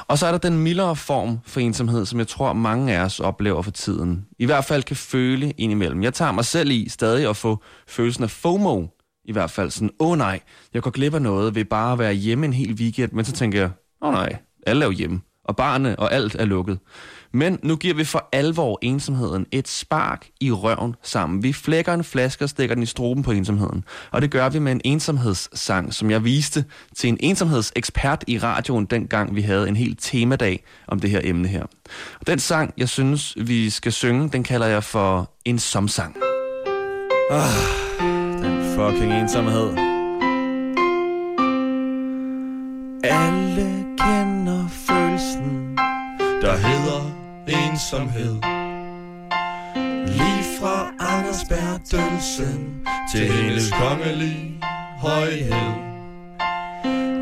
Og 0.08 0.18
så 0.18 0.26
er 0.26 0.30
der 0.30 0.38
den 0.38 0.58
mildere 0.58 0.96
form 0.96 1.38
for 1.44 1.60
ensomhed, 1.60 2.06
som 2.06 2.18
jeg 2.18 2.28
tror, 2.28 2.52
mange 2.52 2.96
af 2.96 3.04
os 3.04 3.20
oplever 3.20 3.62
for 3.62 3.70
tiden. 3.70 4.26
I 4.38 4.46
hvert 4.46 4.64
fald 4.64 4.82
kan 4.82 4.96
føle 4.96 5.50
indimellem. 5.50 6.02
Jeg 6.02 6.14
tager 6.14 6.32
mig 6.32 6.44
selv 6.44 6.70
i 6.70 6.88
stadig 6.88 7.28
at 7.28 7.36
få 7.36 7.62
følelsen 7.88 8.24
af 8.24 8.30
FOMO. 8.30 8.86
I 9.24 9.32
hvert 9.32 9.50
fald 9.50 9.70
sådan, 9.70 9.90
åh 10.00 10.10
oh, 10.10 10.18
nej, 10.18 10.40
jeg 10.74 10.82
går 10.82 10.90
glip 10.90 11.14
af 11.14 11.22
noget 11.22 11.54
ved 11.54 11.64
bare 11.64 11.92
at 11.92 11.98
være 11.98 12.12
hjemme 12.12 12.46
en 12.46 12.52
hel 12.52 12.72
weekend. 12.72 13.12
Men 13.12 13.24
så 13.24 13.32
tænker 13.32 13.58
jeg, 13.58 13.70
åh 14.02 14.08
oh, 14.08 14.14
nej, 14.14 14.36
alle 14.66 14.82
er 14.84 14.86
jo 14.86 14.92
hjemme. 14.92 15.20
Og 15.44 15.56
barne 15.56 15.98
og 15.98 16.12
alt 16.12 16.34
er 16.34 16.44
lukket. 16.44 16.78
Men 17.32 17.58
nu 17.62 17.76
giver 17.76 17.94
vi 17.94 18.04
for 18.04 18.28
alvor 18.32 18.78
ensomheden 18.82 19.46
et 19.52 19.68
spark 19.68 20.28
i 20.40 20.52
røven 20.52 20.94
sammen. 21.02 21.42
Vi 21.42 21.52
flækker 21.52 21.94
en 21.94 22.04
flaske 22.04 22.44
og 22.44 22.48
stikker 22.48 22.74
den 22.74 22.82
i 22.82 22.86
struben 22.86 23.22
på 23.22 23.30
ensomheden. 23.30 23.84
Og 24.10 24.22
det 24.22 24.30
gør 24.30 24.48
vi 24.48 24.58
med 24.58 24.72
en 24.72 24.80
ensomhedssang, 24.84 25.94
som 25.94 26.10
jeg 26.10 26.24
viste 26.24 26.64
til 26.96 27.08
en 27.08 27.16
ensomhedsekspert 27.20 28.24
i 28.26 28.38
radioen, 28.38 28.84
dengang 28.84 29.36
vi 29.36 29.42
havde 29.42 29.68
en 29.68 29.76
hel 29.76 29.96
temadag 29.96 30.64
om 30.88 31.00
det 31.00 31.10
her 31.10 31.20
emne 31.24 31.48
her. 31.48 31.62
Og 32.20 32.26
den 32.26 32.38
sang, 32.38 32.74
jeg 32.76 32.88
synes, 32.88 33.34
vi 33.40 33.70
skal 33.70 33.92
synge, 33.92 34.28
den 34.28 34.44
kalder 34.44 34.66
jeg 34.66 34.84
for 34.84 35.30
en 35.44 35.58
somsang. 35.58 36.16
Ah, 37.30 37.48
den 38.42 38.74
fucking 38.74 39.12
ensomhed. 39.12 39.68
Alle 43.04 43.84
kender 43.98 44.68
følelsen, 44.68 45.76
der 46.42 46.56
hedder 46.56 47.21
ensomhed. 47.48 48.34
Lige 50.06 50.44
fra 50.60 50.92
Anders 50.98 51.44
Bertelsen 51.48 52.86
til 53.12 53.32
hendes 53.32 53.70
kongelige 53.70 54.60
højhed. 54.98 55.72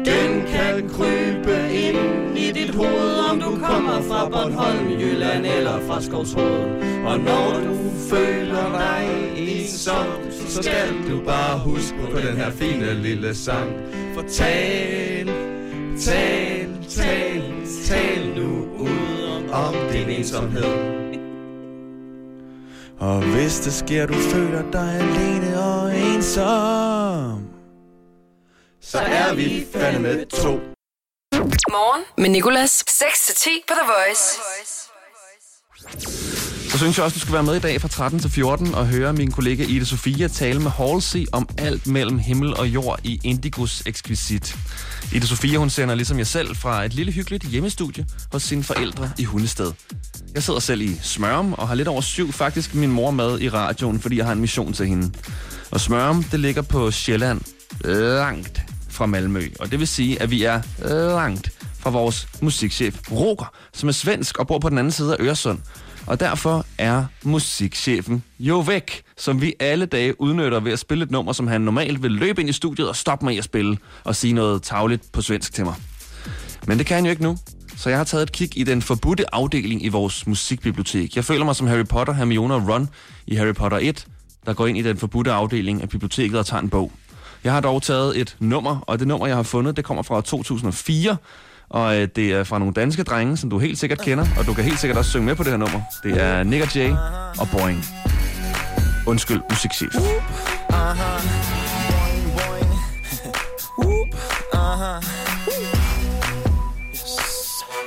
Den 0.05 0.43
kan 0.47 0.89
krybe 0.89 1.73
ind 1.73 2.39
i 2.39 2.53
dit 2.53 2.75
hoved, 2.75 3.31
om 3.31 3.41
du 3.41 3.51
kommer 3.51 4.03
fra 4.09 4.29
Bornholm, 4.29 4.91
Jylland 5.01 5.47
eller 5.47 5.81
fra 5.87 6.01
Skovshoved. 6.03 6.81
Og 7.05 7.21
når 7.21 7.61
du 7.65 7.77
føler 8.11 8.73
dig 8.73 9.33
ensom, 9.37 10.07
så 10.49 10.63
skal 10.63 10.89
du 11.11 11.25
bare 11.25 11.59
huske 11.59 11.99
på 12.11 12.19
den 12.19 12.37
her 12.37 12.51
fine 12.51 12.95
lille 13.03 13.35
sang. 13.35 13.71
For 14.15 14.23
tal, 14.23 15.27
tal, 15.99 16.69
tal, 16.89 17.43
tal 17.85 18.33
nu 18.37 18.60
om 19.53 19.75
din 19.93 20.09
ensomhed. 20.09 20.65
Og 23.01 23.23
hvis 23.23 23.61
det 23.61 23.73
sker, 23.73 24.07
du 24.07 24.15
føler 24.15 24.71
dig 24.71 24.95
alene 25.01 25.63
og 25.63 25.99
ensom, 25.99 27.49
så 28.81 28.99
er 28.99 29.35
vi 29.35 29.67
fandme 29.73 30.25
to. 30.25 30.61
Morgen 31.71 32.05
med 32.19 32.29
Nicolas. 32.29 32.85
6-10 32.89 33.51
på 33.69 33.75
The 33.75 33.87
Voice. 33.93 34.41
Så 36.71 36.79
synes 36.79 36.97
jeg 36.97 37.05
også, 37.05 37.15
du 37.15 37.21
skal 37.21 37.33
være 37.33 37.43
med 37.43 37.57
i 37.57 37.59
dag 37.59 37.81
fra 37.81 37.89
13 37.89 38.21
til 38.21 38.31
14 38.31 38.75
og 38.75 38.87
høre 38.87 39.13
min 39.13 39.31
kollega 39.31 39.65
Ida 39.65 39.85
Sofia 39.85 40.29
tale 40.29 40.61
med 40.61 40.71
Halsey 40.71 41.27
om 41.33 41.49
alt 41.59 41.87
mellem 41.87 42.19
himmel 42.19 42.57
og 42.57 42.69
jord 42.69 43.01
i 43.05 43.21
Indigos 43.25 43.83
Exquisit. 43.87 44.57
Ida 45.13 45.27
Sofia, 45.27 45.59
hun 45.59 45.71
sender 45.71 45.95
ligesom 45.95 46.19
jeg 46.19 46.27
selv 46.27 46.57
fra 46.57 46.85
et 46.85 46.95
lille 46.95 47.13
hyggeligt 47.13 47.45
hjemmestudie 47.45 48.07
hos 48.33 48.43
sine 48.43 48.63
forældre 48.63 49.11
i 49.19 49.25
Hundested. 49.25 49.73
Jeg 50.35 50.43
sidder 50.43 50.61
selv 50.61 50.81
i 50.81 50.97
Smørum 51.03 51.53
og 51.53 51.69
har 51.69 51.75
lidt 51.75 51.89
over 51.89 52.01
syv 52.01 52.33
faktisk 52.33 52.75
min 52.75 52.91
mor 52.91 53.11
med 53.11 53.41
i 53.41 53.49
radioen, 53.49 54.01
fordi 54.01 54.17
jeg 54.17 54.25
har 54.27 54.33
en 54.33 54.41
mission 54.41 54.73
til 54.73 54.87
hende. 54.87 55.13
Og 55.71 55.81
Smørum, 55.81 56.23
det 56.23 56.41
ligger 56.41 56.63
på 56.63 56.91
Sjælland, 56.91 57.41
langt 57.85 58.63
fra 58.89 59.07
Malmø. 59.07 59.43
Og 59.61 59.71
det 59.71 59.79
vil 59.79 59.89
sige, 59.89 60.23
at 60.23 60.31
vi 60.31 60.45
er 60.45 60.63
langt 61.15 61.51
fra 61.79 61.91
vores 61.91 62.29
musikchef 62.41 62.99
Roger, 63.11 63.53
som 63.75 63.89
er 63.89 63.93
svensk 63.93 64.39
og 64.39 64.47
bor 64.47 64.59
på 64.59 64.69
den 64.69 64.79
anden 64.79 64.93
side 64.93 65.13
af 65.13 65.17
Øresund. 65.21 65.59
Og 66.07 66.21
derfor 66.21 66.67
er 66.79 67.05
musikchefen 67.23 68.23
jo 68.39 68.59
væk, 68.59 69.03
som 69.17 69.41
vi 69.41 69.55
alle 69.61 69.87
dage 69.87 70.21
udnytter 70.21 70.61
ved 70.61 70.73
at 70.73 70.79
spille 70.79 71.05
et 71.05 71.11
nummer, 71.11 71.33
som 71.33 71.47
han 71.47 71.61
normalt 71.61 72.03
vil 72.03 72.11
løbe 72.11 72.41
ind 72.41 72.51
i 72.51 72.53
studiet 72.53 72.89
og 72.89 72.97
stoppe 72.97 73.25
mig 73.25 73.35
i 73.35 73.39
at 73.39 73.45
spille 73.45 73.79
og 74.05 74.17
sige 74.17 74.33
noget 74.33 74.63
tavligt 74.63 75.13
på 75.13 75.23
svensk 75.23 75.53
til 75.53 75.65
mig. 75.65 75.75
Men 76.67 76.79
det 76.79 76.87
kan 76.87 76.95
han 76.95 77.05
jo 77.05 77.11
ikke 77.11 77.23
nu, 77.23 77.37
så 77.77 77.89
jeg 77.89 77.99
har 77.99 78.05
taget 78.05 78.23
et 78.23 78.33
kig 78.33 78.59
i 78.59 78.65
den 78.65 78.83
forbudte 78.83 79.35
afdeling 79.35 79.85
i 79.85 79.89
vores 79.89 80.27
musikbibliotek. 80.27 81.17
Jeg 81.17 81.25
føler 81.25 81.45
mig 81.45 81.57
som 81.57 81.67
Harry 81.67 81.87
Potter, 81.87 82.13
Hermione 82.15 82.55
og 82.55 82.69
Ron 82.69 82.89
i 83.27 83.35
Harry 83.35 83.55
Potter 83.55 83.79
1, 83.81 84.07
der 84.47 84.53
går 84.53 84.67
ind 84.67 84.79
i 84.79 84.83
den 84.83 84.97
forbudte 84.97 85.33
afdeling 85.33 85.83
af 85.83 85.89
biblioteket 85.89 86.39
og 86.39 86.47
tager 86.47 86.63
en 86.63 86.71
bog. 86.71 86.93
Jeg 87.45 87.53
har 87.53 87.61
dog 87.61 87.83
taget 87.83 88.21
et 88.21 88.37
nummer, 88.39 88.79
og 88.87 88.99
det 88.99 89.09
nummer, 89.09 89.27
jeg 89.27 89.37
har 89.37 89.43
fundet, 89.43 89.77
det 89.77 89.85
kommer 89.85 90.03
fra 90.03 90.21
2004, 90.21 91.17
og 91.71 91.97
øh, 92.01 92.09
det 92.17 92.33
er 92.33 92.45
fra 92.45 92.59
nogle 92.59 92.75
danske 92.75 93.03
drenge, 93.03 93.37
som 93.37 93.51
du 93.51 93.59
helt 93.59 93.79
sikkert 93.79 94.01
kender, 94.01 94.27
og 94.39 94.47
du 94.47 94.55
kan 94.55 94.65
helt 94.65 94.79
sikkert 94.79 94.99
også 94.99 95.11
synge 95.11 95.27
med 95.27 95.35
på 95.35 95.43
det 95.43 95.53
her 95.53 95.59
nummer. 95.59 95.81
Det 96.03 96.23
er 96.23 96.43
Nick 96.43 96.63
og 96.63 96.75
Jay 96.75 96.91
og 97.41 97.49
Boing. 97.53 97.85
Undskyld, 99.07 99.41
musikchef. 99.51 99.95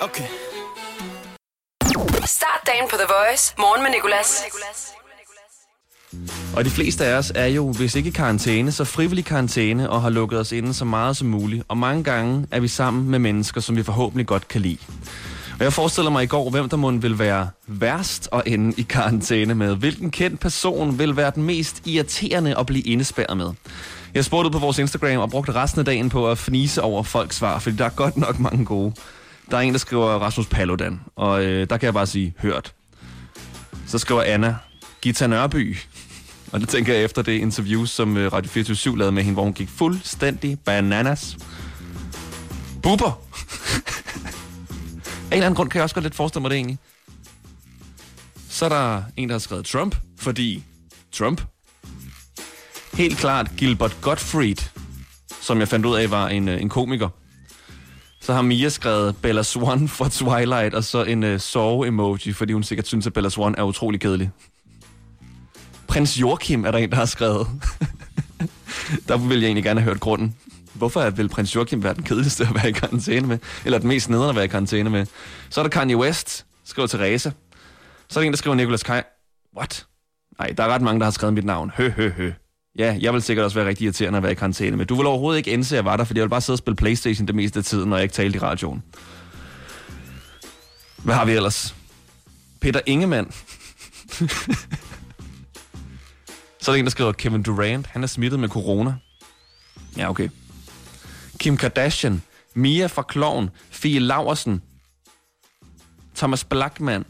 Okay. 0.02 0.28
Start 2.26 2.62
dagen 2.68 2.88
på 2.92 2.96
The 2.98 3.08
Voice. 3.10 3.56
Morgen 3.58 3.84
med 3.84 3.92
Nicolas. 3.92 4.44
Og 6.56 6.66
de 6.66 6.70
fleste 6.70 7.06
af 7.06 7.18
os 7.18 7.32
er 7.36 7.46
jo, 7.46 7.72
hvis 7.72 7.96
ikke 7.96 8.10
i 8.10 8.12
karantæne, 8.12 8.72
så 8.72 8.84
frivillig 8.84 9.26
karantæne 9.26 9.90
og 9.90 10.02
har 10.02 10.10
lukket 10.10 10.40
os 10.40 10.52
inde 10.52 10.74
så 10.74 10.86
meget 10.86 11.18
som 11.18 11.28
muligt. 11.28 11.64
Og 11.68 11.78
mange 11.78 12.04
gange 12.04 12.48
er 12.52 12.60
vi 12.60 12.68
sammen 12.68 13.10
med 13.10 13.20
mennesker, 13.20 13.62
som 13.62 13.76
vi 13.76 13.84
forhåbentlig 13.84 14.28
godt 14.28 14.48
kan 14.48 14.62
lide. 14.62 14.78
Og 15.60 15.64
jeg 15.64 15.74
forestiller 15.74 16.12
mig 16.12 16.24
i 16.24 16.28
går, 16.28 16.50
hvem 16.50 16.70
der 16.70 16.78
må 16.78 16.92
vil 16.92 17.20
være 17.20 17.50
værst 17.68 18.30
at 18.32 18.42
ende 18.46 18.74
i 18.78 18.82
karantæne 18.82 19.56
med. 19.56 19.76
Hvilken 19.76 20.12
kendt 20.12 20.40
person 20.40 21.00
vil 21.00 21.16
være 21.16 21.32
den 21.36 21.44
mest 21.44 21.88
irriterende 21.88 22.58
at 22.60 22.66
blive 22.66 22.84
indespærret 22.84 23.38
med? 23.38 23.50
Jeg 24.14 24.26
spurgte 24.26 24.52
på 24.52 24.60
vores 24.60 24.80
Instagram 24.80 25.18
og 25.18 25.30
brugte 25.30 25.52
resten 25.52 25.80
af 25.80 25.86
dagen 25.86 26.10
på 26.10 26.32
at 26.32 26.38
fnise 26.38 26.82
over 26.82 27.04
folks 27.04 27.36
svar, 27.36 27.60
fordi 27.60 27.76
der 27.76 27.86
er 27.86 27.90
godt 27.90 28.18
nok 28.18 28.40
mange 28.40 28.66
gode. 28.66 28.94
Der 29.52 29.58
er 29.58 29.62
en, 29.62 29.74
der 29.74 29.80
skriver 29.80 30.08
Rasmus 30.08 30.48
Paludan, 30.48 31.02
og 31.16 31.46
øh, 31.46 31.70
der 31.70 31.78
kan 31.78 31.86
jeg 31.86 31.94
bare 31.94 32.08
sige, 32.08 32.34
hørt. 32.40 32.74
Så 33.88 33.98
skriver 33.98 34.24
Anna, 34.24 34.56
Gita 35.02 35.28
Nørby. 35.28 35.78
Og 36.54 36.62
det 36.62 36.70
tænker 36.70 36.94
jeg 36.94 37.04
efter 37.04 37.22
det 37.22 37.32
interview, 37.32 37.86
som 37.86 38.18
øh, 38.18 38.34
Radio 38.34 38.50
24 38.50 38.98
lavede 38.98 39.12
med 39.12 39.24
hende, 39.24 39.34
hvor 39.34 39.44
hun 39.44 39.54
gik 39.54 39.70
fuldstændig 39.70 40.60
bananas. 40.60 41.38
Buber! 42.84 43.22
Af 45.32 45.32
en 45.32 45.34
eller 45.34 45.46
anden 45.46 45.56
grund 45.56 45.70
kan 45.70 45.78
jeg 45.78 45.84
også 45.84 45.96
godt 45.96 46.04
lidt 46.04 46.16
forestille 46.16 46.42
mig 46.42 46.50
det 46.52 46.56
egentlig. 46.56 46.78
Så 48.50 48.66
er 48.66 48.70
der 48.70 49.04
en, 49.18 49.30
der 49.30 49.34
har 49.34 49.40
skrevet 49.40 49.66
Trump, 49.66 49.96
fordi 50.18 50.64
Trump. 51.12 51.42
Helt 52.94 53.18
klart 53.18 53.52
Gilbert 53.58 53.98
Gottfried, 54.02 54.70
som 55.42 55.60
jeg 55.60 55.68
fandt 55.68 55.86
ud 55.86 55.96
af 55.96 56.12
var 56.12 56.28
en, 56.28 56.50
øh, 56.50 56.62
en 56.62 56.70
komiker. 56.70 57.10
Så 58.22 58.34
har 58.34 58.42
Mia 58.42 58.70
skrevet 58.70 59.16
Bella 59.22 59.44
Swan 59.44 59.88
fra 59.88 60.10
Twilight, 60.10 60.76
og 60.76 60.84
så 60.84 61.04
en 61.04 61.24
øh, 61.24 61.34
uh, 61.34 61.40
sove-emoji, 61.40 62.34
fordi 62.34 62.54
hun 62.54 62.64
sikkert 62.64 62.88
synes, 62.88 63.08
at 63.08 63.14
Bella 63.14 63.30
Swan 63.30 63.56
er 63.58 63.64
utrolig 63.64 64.00
kedelig. 64.00 64.32
Prins 65.94 66.20
Joachim 66.22 66.66
er 66.66 66.72
der 66.72 66.78
en, 66.78 66.90
der 66.90 66.96
har 66.96 67.06
skrevet. 67.06 67.48
der 69.08 69.18
vil 69.18 69.40
jeg 69.40 69.46
egentlig 69.46 69.64
gerne 69.64 69.82
have 69.82 69.90
hørt 69.92 70.00
grunden. 70.00 70.36
Hvorfor 70.74 71.10
vil 71.10 71.30
prins 71.30 71.56
Joachim 71.56 71.84
være 71.84 71.94
den 71.94 72.04
kedeligste 72.04 72.44
at 72.44 72.56
være 72.56 72.70
i 72.70 72.72
karantæne 72.72 73.28
med? 73.28 73.38
Eller 73.66 73.78
den 73.78 73.88
mest 73.88 74.10
nederen 74.10 74.30
at 74.30 74.36
være 74.36 74.46
i 74.46 74.48
karantæne 74.48 74.90
med? 74.90 75.06
Så 75.50 75.62
er 75.62 75.64
der 75.64 75.70
Kanye 75.70 75.98
West, 75.98 76.46
skriver 76.66 76.88
Therese. 76.88 77.34
Så 78.10 78.20
er 78.20 78.22
der 78.22 78.26
en, 78.26 78.34
der 78.34 78.38
skriver 78.38 78.56
Nicolas 78.56 78.84
Kaj. 78.84 79.04
What? 79.58 79.86
Nej, 80.40 80.48
der 80.48 80.64
er 80.64 80.68
ret 80.68 80.82
mange, 80.82 81.00
der 81.00 81.06
har 81.06 81.12
skrevet 81.12 81.34
mit 81.34 81.46
navn. 81.46 81.72
Hø, 81.76 81.90
hø, 81.90 82.10
hø. 82.10 82.32
Ja, 82.78 82.98
jeg 83.02 83.14
vil 83.14 83.22
sikkert 83.22 83.46
også 83.46 83.60
være 83.60 83.68
rigtig 83.68 83.86
irriterende 83.86 84.18
at 84.18 84.24
være 84.24 84.32
i 84.32 84.36
karantæne 84.36 84.78
med. 84.78 84.86
Du 84.86 84.96
vil 84.96 85.06
overhovedet 85.06 85.38
ikke 85.38 85.52
indse, 85.52 85.76
at 85.76 85.78
jeg 85.78 85.86
var 85.86 85.98
der, 85.98 86.04
fordi 86.04 86.18
jeg 86.20 86.24
vil 86.24 86.30
bare 86.30 86.42
sidde 86.42 86.56
og 86.56 86.60
spille 86.60 86.76
Playstation 86.76 87.28
det 87.28 87.36
meste 87.36 87.60
af 87.60 87.66
tiden, 87.66 87.90
når 87.90 87.98
jeg 87.98 88.04
ikke 88.04 88.14
talte 88.14 88.38
i 88.38 88.40
radioen. 88.40 88.84
Hvad 90.98 91.16
har 91.16 91.26
vi 91.26 91.32
ellers? 91.32 91.76
Peter 92.62 92.82
Ingemann. 92.86 93.32
Så 96.64 96.72
er 96.72 96.76
der 96.76 96.80
en, 96.80 96.86
der 96.86 96.92
skriver 96.92 97.12
Kevin 97.12 97.44
Durant. 97.44 97.88
Han 97.88 98.04
er 98.04 98.08
smittet 98.08 98.40
med 98.40 98.50
corona. 98.50 98.96
Ja, 99.98 100.10
okay. 100.10 100.30
Kim 101.38 101.58
Kardashian. 101.58 102.22
Mia 102.54 102.86
fra 102.86 103.02
Kloven. 103.02 103.50
Fie 103.70 104.00
Laversen. 104.00 104.62
Thomas 106.16 106.44
Blackman. 106.44 107.06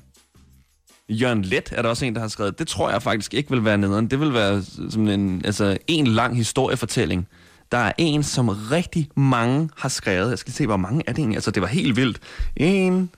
Jørgen 1.09 1.41
Let 1.41 1.69
er 1.71 1.81
der 1.81 1.89
også 1.89 2.05
en, 2.05 2.15
der 2.15 2.21
har 2.21 2.27
skrevet. 2.27 2.59
Det 2.59 2.67
tror 2.67 2.89
jeg 2.89 3.01
faktisk 3.01 3.33
ikke 3.33 3.49
vil 3.49 3.65
være 3.65 3.77
nederen. 3.77 4.07
Det 4.07 4.19
vil 4.19 4.33
være 4.33 4.63
som 4.89 5.07
en, 5.07 5.45
altså, 5.45 5.77
en 5.87 6.07
lang 6.07 6.35
historiefortælling. 6.35 7.27
Der 7.71 7.77
er 7.77 7.91
en, 7.97 8.23
som 8.23 8.49
rigtig 8.49 9.09
mange 9.15 9.69
har 9.77 9.89
skrevet. 9.89 10.29
Jeg 10.29 10.39
skal 10.39 10.53
se, 10.53 10.65
hvor 10.65 10.77
mange 10.77 11.03
er 11.07 11.11
det 11.11 11.19
egentlig. 11.19 11.37
Altså, 11.37 11.51
det 11.51 11.61
var 11.61 11.67
helt 11.67 11.95
vildt. 11.95 12.19
En, 12.55 13.09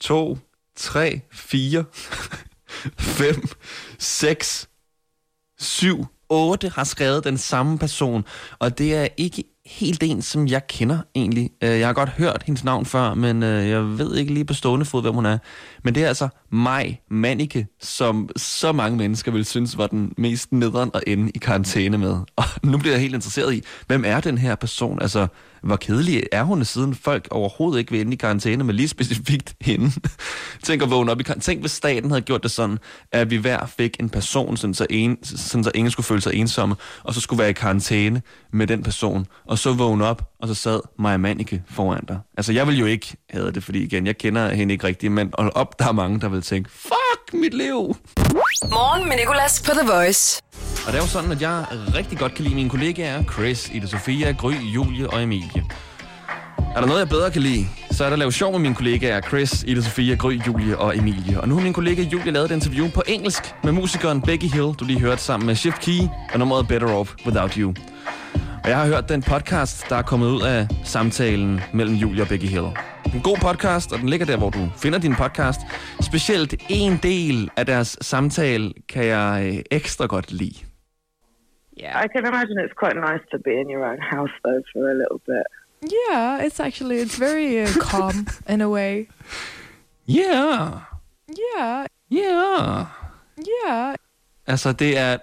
to, 0.00 0.38
tre, 0.76 1.20
fire, 1.32 1.84
fem, 3.18 3.48
seks, 3.98 4.68
syv, 5.58 6.06
otte 6.28 6.68
har 6.68 6.84
skrevet 6.84 7.24
den 7.24 7.38
samme 7.38 7.78
person. 7.78 8.24
Og 8.58 8.78
det 8.78 8.94
er 8.94 9.08
ikke 9.16 9.44
helt 9.66 10.02
en, 10.02 10.22
som 10.22 10.46
jeg 10.46 10.66
kender 10.66 10.98
egentlig. 11.14 11.50
Øh, 11.62 11.78
jeg 11.78 11.88
har 11.88 11.92
godt 11.92 12.08
hørt 12.08 12.42
hendes 12.46 12.64
navn 12.64 12.86
før, 12.86 13.14
men 13.14 13.42
øh, 13.42 13.68
jeg 13.68 13.98
ved 13.98 14.16
ikke 14.16 14.34
lige 14.34 14.44
på 14.44 14.54
stående 14.54 14.86
fod, 14.86 15.02
hvem 15.02 15.14
hun 15.14 15.26
er. 15.26 15.38
Men 15.84 15.94
det 15.94 16.04
er 16.04 16.08
altså 16.08 16.28
Maj 16.50 16.96
Manike, 17.10 17.66
som 17.80 18.28
så 18.36 18.72
mange 18.72 18.98
mennesker 18.98 19.32
vil 19.32 19.44
synes 19.44 19.78
var 19.78 19.86
den 19.86 20.12
mest 20.16 20.52
nederen 20.52 20.90
at 20.94 21.02
ende 21.06 21.30
i 21.34 21.38
karantæne 21.38 21.98
med. 21.98 22.16
Og 22.36 22.44
nu 22.62 22.78
bliver 22.78 22.94
jeg 22.94 23.00
helt 23.00 23.14
interesseret 23.14 23.54
i, 23.54 23.62
hvem 23.86 24.04
er 24.06 24.20
den 24.20 24.38
her 24.38 24.54
person? 24.54 25.02
Altså, 25.02 25.26
hvor 25.62 25.76
kedelig 25.76 26.22
er 26.32 26.42
hun, 26.42 26.64
siden 26.64 26.94
folk 26.94 27.28
overhovedet 27.30 27.78
ikke 27.78 27.92
vil 27.92 28.00
ind 28.00 28.12
i 28.12 28.16
karantæne 28.16 28.64
med 28.64 28.74
lige 28.74 28.88
specifikt 28.88 29.54
hende? 29.60 29.90
Tænk 30.62 30.82
at 30.82 30.90
vågne 30.90 31.12
op 31.12 31.20
i. 31.20 31.24
Tænk, 31.40 31.60
hvis 31.60 31.70
staten 31.70 32.10
havde 32.10 32.22
gjort 32.22 32.42
det 32.42 32.50
sådan, 32.50 32.78
at 33.12 33.30
vi 33.30 33.36
hver 33.36 33.66
fik 33.66 33.96
en 34.00 34.08
person, 34.10 34.56
sådan 34.56 34.74
så, 34.74 34.86
en, 34.90 35.24
sådan 35.24 35.64
så 35.64 35.70
ingen 35.74 35.90
skulle 35.90 36.06
føle 36.06 36.20
sig 36.20 36.34
ensomme, 36.34 36.74
og 37.04 37.14
så 37.14 37.20
skulle 37.20 37.38
være 37.40 37.50
i 37.50 37.52
karantæne 37.52 38.22
med 38.52 38.66
den 38.66 38.82
person, 38.82 39.26
og 39.46 39.58
så 39.58 39.72
vågne 39.72 40.04
op, 40.04 40.30
og 40.40 40.48
så 40.48 40.54
sad 40.54 40.80
Maja 40.98 41.16
Manike 41.16 41.62
foran 41.70 42.04
dig. 42.08 42.18
Altså, 42.36 42.52
jeg 42.52 42.66
vil 42.66 42.78
jo 42.78 42.86
ikke 42.86 43.16
have 43.30 43.50
det, 43.50 43.64
fordi 43.64 43.82
igen, 43.82 44.06
jeg 44.06 44.18
kender 44.18 44.54
hende 44.54 44.72
ikke 44.72 44.86
rigtigt, 44.86 45.12
men 45.12 45.32
hold 45.38 45.52
op, 45.54 45.78
der 45.78 45.88
er 45.88 45.92
mange, 45.92 46.20
der 46.20 46.28
vil 46.28 46.42
tænke, 46.42 46.70
fuck 46.70 47.32
mit 47.32 47.54
liv! 47.54 47.96
Morgen 48.62 49.08
med 49.08 49.16
Nicolas 49.16 49.62
på 49.62 49.70
The 49.70 49.92
Voice. 49.92 50.42
Og 50.86 50.92
det 50.92 50.98
er 50.98 51.02
jo 51.02 51.08
sådan, 51.08 51.32
at 51.32 51.42
jeg 51.42 51.64
rigtig 51.94 52.18
godt 52.18 52.34
kan 52.34 52.44
lide 52.44 52.54
mine 52.54 52.70
kollegaer, 52.70 53.22
Chris, 53.22 53.70
Ida 53.72 53.86
Sofia, 53.86 54.32
Gry, 54.32 54.52
Julie 54.52 55.10
og 55.10 55.22
Emilie. 55.22 55.64
Er 56.76 56.80
der 56.80 56.86
noget, 56.86 57.00
jeg 57.00 57.08
bedre 57.08 57.30
kan 57.30 57.42
lide, 57.42 57.66
så 57.90 58.04
er 58.04 58.08
der 58.08 58.12
at 58.12 58.18
lave 58.18 58.32
sjov 58.32 58.52
med 58.52 58.58
mine 58.60 58.74
kollegaer, 58.74 59.20
Chris, 59.20 59.64
Ida 59.66 59.80
Sofia, 59.80 60.14
Gry, 60.14 60.32
Julie 60.46 60.78
og 60.78 60.96
Emilie. 60.96 61.40
Og 61.40 61.48
nu 61.48 61.54
har 61.54 61.62
min 61.62 61.72
kollega 61.72 62.02
Julie 62.02 62.32
lavet 62.32 62.50
et 62.50 62.54
interview 62.54 62.88
på 62.90 63.02
engelsk 63.06 63.54
med 63.64 63.72
musikeren 63.72 64.22
Becky 64.22 64.44
Hill, 64.54 64.72
du 64.80 64.84
lige 64.84 65.00
hørte 65.00 65.22
sammen 65.22 65.46
med 65.46 65.54
Shift 65.54 65.80
Key 65.80 66.00
og 66.32 66.38
nummeret 66.38 66.68
Better 66.68 66.88
Off 66.92 67.14
Without 67.26 67.54
You. 67.54 67.74
Og 68.64 68.70
jeg 68.70 68.76
har 68.78 68.86
hørt 68.86 69.08
den 69.08 69.22
podcast, 69.22 69.84
der 69.88 69.96
er 69.96 70.02
kommet 70.02 70.26
ud 70.28 70.42
af 70.42 70.66
samtalen 70.84 71.60
mellem 71.72 71.94
Julie 71.94 72.22
og 72.22 72.28
Becky 72.28 72.46
Hill. 72.48 72.66
En 73.14 73.20
god 73.22 73.36
podcast, 73.36 73.92
og 73.92 73.98
den 73.98 74.08
ligger 74.08 74.26
der, 74.26 74.36
hvor 74.36 74.50
du 74.50 74.68
finder 74.76 74.98
din 74.98 75.14
podcast. 75.14 75.60
Specielt 76.00 76.54
en 76.68 76.98
del 77.02 77.50
af 77.56 77.66
deres 77.66 77.98
samtale 78.00 78.72
kan 78.88 79.04
jeg 79.04 79.52
øh, 79.54 79.62
ekstra 79.70 80.06
godt 80.06 80.32
lide. 80.32 80.58
I 81.76 82.06
can 82.14 82.26
imagine 82.26 82.58
it's 82.64 82.76
quite 82.82 82.96
nice 83.08 83.24
to 83.32 83.38
be 83.44 83.52
in 83.60 83.66
your 83.74 83.84
own 83.90 84.00
house 84.14 84.34
though 84.44 84.62
for 84.72 84.80
a 84.94 84.96
little 85.02 85.20
bit. 85.30 85.46
Yeah, 85.98 86.46
it's 86.46 86.60
actually 86.60 86.96
it's 87.04 87.18
very 87.28 87.62
uh, 87.62 87.68
calm 87.90 88.26
in 88.52 88.60
a 88.60 88.68
way. 88.68 89.08
Yeah, 90.08 90.80
Yeah, 91.28 91.86
yeah. 92.12 92.86
yeah. 93.48 93.94
Altså, 94.46 94.72
det 94.72 94.98
er... 94.98 95.16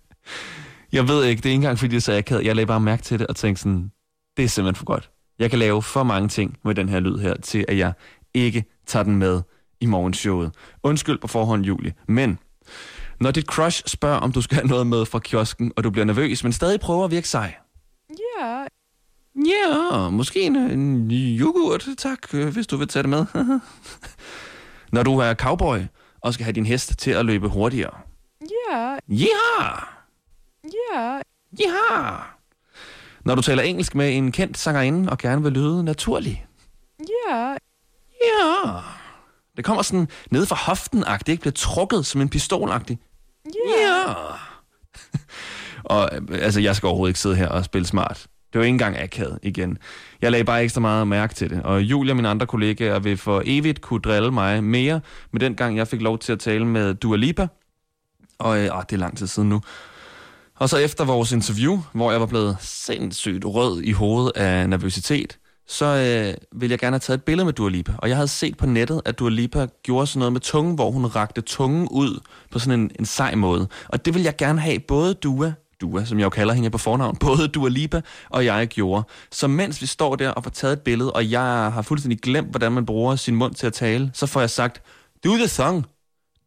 jeg 0.96 1.08
ved 1.08 1.24
ikke, 1.24 1.40
det 1.42 1.46
er 1.46 1.50
ikke 1.50 1.54
engang, 1.54 1.78
fordi 1.78 1.90
det 1.90 1.96
er 1.96 2.00
så 2.00 2.16
akavet. 2.16 2.44
Jeg 2.44 2.56
lagde 2.56 2.66
bare 2.66 2.80
mærke 2.80 3.02
til 3.02 3.18
det 3.18 3.26
og 3.26 3.36
tænkte 3.36 3.62
sådan, 3.62 3.92
det 4.36 4.44
er 4.44 4.48
simpelthen 4.48 4.78
for 4.78 4.84
godt. 4.84 5.09
Jeg 5.40 5.50
kan 5.50 5.58
lave 5.58 5.82
for 5.82 6.02
mange 6.02 6.28
ting 6.28 6.56
med 6.64 6.74
den 6.74 6.88
her 6.88 7.00
lyd 7.00 7.18
her, 7.18 7.34
til 7.34 7.64
at 7.68 7.78
jeg 7.78 7.92
ikke 8.34 8.64
tager 8.86 9.02
den 9.02 9.16
med 9.16 9.42
i 9.80 9.86
morgenshowet. 9.86 10.52
Undskyld 10.82 11.18
på 11.18 11.26
forhånd, 11.28 11.64
Julie. 11.64 11.94
Men 12.08 12.38
når 13.20 13.30
dit 13.30 13.44
crush 13.44 13.82
spørger, 13.86 14.16
om 14.18 14.32
du 14.32 14.42
skal 14.42 14.54
have 14.56 14.66
noget 14.66 14.86
med 14.86 15.06
fra 15.06 15.18
kiosken, 15.18 15.72
og 15.76 15.84
du 15.84 15.90
bliver 15.90 16.04
nervøs, 16.04 16.44
men 16.44 16.52
stadig 16.52 16.80
prøver 16.80 17.04
at 17.04 17.10
virke 17.10 17.28
sej. 17.28 17.54
Ja, 18.38 18.64
Ja, 19.36 20.08
måske 20.08 20.42
en, 20.42 20.56
en 20.56 21.10
yoghurt, 21.10 21.88
tak, 21.98 22.30
hvis 22.32 22.66
du 22.66 22.76
vil 22.76 22.88
tage 22.88 23.02
det 23.02 23.10
med. 23.10 23.26
når 24.92 25.02
du 25.02 25.18
er 25.18 25.34
cowboy 25.34 25.78
og 26.20 26.34
skal 26.34 26.44
have 26.44 26.52
din 26.52 26.66
hest 26.66 26.98
til 26.98 27.10
at 27.10 27.26
løbe 27.26 27.48
hurtigere. 27.48 27.94
ja, 28.70 28.96
Ja! 29.08 29.74
ja, 30.64 31.20
Ja! 31.58 32.16
Når 33.24 33.34
du 33.34 33.42
taler 33.42 33.62
engelsk 33.62 33.94
med 33.94 34.16
en 34.16 34.32
kendt 34.32 34.58
sangerinde 34.58 35.10
og 35.10 35.18
gerne 35.18 35.42
vil 35.42 35.52
lyde 35.52 35.84
naturlig. 35.84 36.46
ja, 37.28 37.54
Ja. 38.22 38.80
Det 39.56 39.64
kommer 39.64 39.82
sådan 39.82 40.08
ned 40.30 40.46
fra 40.46 40.56
hoften 40.56 41.04
det 41.04 41.28
ikke 41.28 41.40
bliver 41.40 41.52
trukket 41.52 42.06
som 42.06 42.20
en 42.20 42.28
pistolagtig. 42.28 42.98
Ja. 43.46 44.04
og 45.94 46.08
øh, 46.12 46.42
altså, 46.42 46.60
jeg 46.60 46.76
skal 46.76 46.86
overhovedet 46.86 47.10
ikke 47.10 47.20
sidde 47.20 47.36
her 47.36 47.48
og 47.48 47.64
spille 47.64 47.86
smart. 47.86 48.26
Det 48.52 48.58
var 48.58 48.64
ikke 48.64 48.74
engang 48.74 48.98
akavet 48.98 49.38
igen. 49.42 49.78
Jeg 50.22 50.30
lagde 50.30 50.44
bare 50.44 50.64
ekstra 50.64 50.80
meget 50.80 51.08
mærke 51.08 51.34
til 51.34 51.50
det, 51.50 51.62
og 51.62 51.82
Julia 51.82 52.12
og 52.12 52.16
mine 52.16 52.28
andre 52.28 52.46
kollegaer 52.46 52.98
vil 52.98 53.16
for 53.16 53.42
evigt 53.46 53.80
kunne 53.80 54.00
drille 54.00 54.30
mig 54.30 54.64
mere 54.64 55.00
med 55.32 55.40
den 55.40 55.54
gang, 55.54 55.76
jeg 55.76 55.88
fik 55.88 56.00
lov 56.00 56.18
til 56.18 56.32
at 56.32 56.38
tale 56.38 56.66
med 56.66 56.94
Dua 56.94 57.16
Lipa. 57.16 57.48
Og 58.38 58.58
øh, 58.58 58.78
ah, 58.78 58.84
det 58.90 58.92
er 58.92 59.00
lang 59.00 59.18
tid 59.18 59.26
siden 59.26 59.48
nu. 59.48 59.60
Og 60.60 60.68
så 60.68 60.76
efter 60.76 61.04
vores 61.04 61.32
interview, 61.32 61.78
hvor 61.92 62.10
jeg 62.10 62.20
var 62.20 62.26
blevet 62.26 62.56
sindssygt 62.60 63.44
rød 63.44 63.82
i 63.82 63.92
hovedet 63.92 64.32
af 64.36 64.68
nervøsitet, 64.68 65.38
så 65.66 65.84
øh, 65.86 66.60
ville 66.60 66.72
jeg 66.72 66.78
gerne 66.78 66.94
have 66.94 66.98
taget 66.98 67.18
et 67.18 67.24
billede 67.24 67.44
med 67.44 67.52
Dua 67.52 67.70
Lipa. 67.70 67.92
Og 67.98 68.08
jeg 68.08 68.16
havde 68.16 68.28
set 68.28 68.56
på 68.56 68.66
nettet, 68.66 69.02
at 69.04 69.18
Dua 69.18 69.30
Lipa 69.30 69.66
gjorde 69.82 70.06
sådan 70.06 70.18
noget 70.18 70.32
med 70.32 70.40
tungen, 70.40 70.74
hvor 70.74 70.90
hun 70.90 71.06
rakte 71.06 71.40
tungen 71.40 71.88
ud 71.90 72.20
på 72.50 72.58
sådan 72.58 72.80
en, 72.80 72.90
en 72.98 73.04
sej 73.04 73.34
måde. 73.34 73.68
Og 73.88 74.04
det 74.04 74.14
vil 74.14 74.22
jeg 74.22 74.36
gerne 74.36 74.60
have 74.60 74.78
både 74.78 75.14
Dua, 75.14 75.52
Dua, 75.80 76.04
som 76.04 76.18
jeg 76.18 76.24
jo 76.24 76.30
kalder 76.30 76.54
hende 76.54 76.70
på 76.70 76.78
fornavn, 76.78 77.16
både 77.26 77.48
Dua 77.48 77.68
Lipa 77.68 78.00
og 78.30 78.44
jeg 78.44 78.68
gjorde. 78.68 79.02
Så 79.30 79.48
mens 79.48 79.80
vi 79.80 79.86
står 79.86 80.16
der 80.16 80.30
og 80.30 80.44
får 80.44 80.50
taget 80.50 80.72
et 80.72 80.80
billede, 80.80 81.12
og 81.12 81.30
jeg 81.30 81.72
har 81.72 81.82
fuldstændig 81.82 82.20
glemt, 82.20 82.50
hvordan 82.50 82.72
man 82.72 82.86
bruger 82.86 83.16
sin 83.16 83.36
mund 83.36 83.54
til 83.54 83.66
at 83.66 83.72
tale, 83.72 84.10
så 84.14 84.26
får 84.26 84.40
jeg 84.40 84.50
sagt, 84.50 84.82
do 85.24 85.30
the 85.34 85.46
thong, 85.48 85.86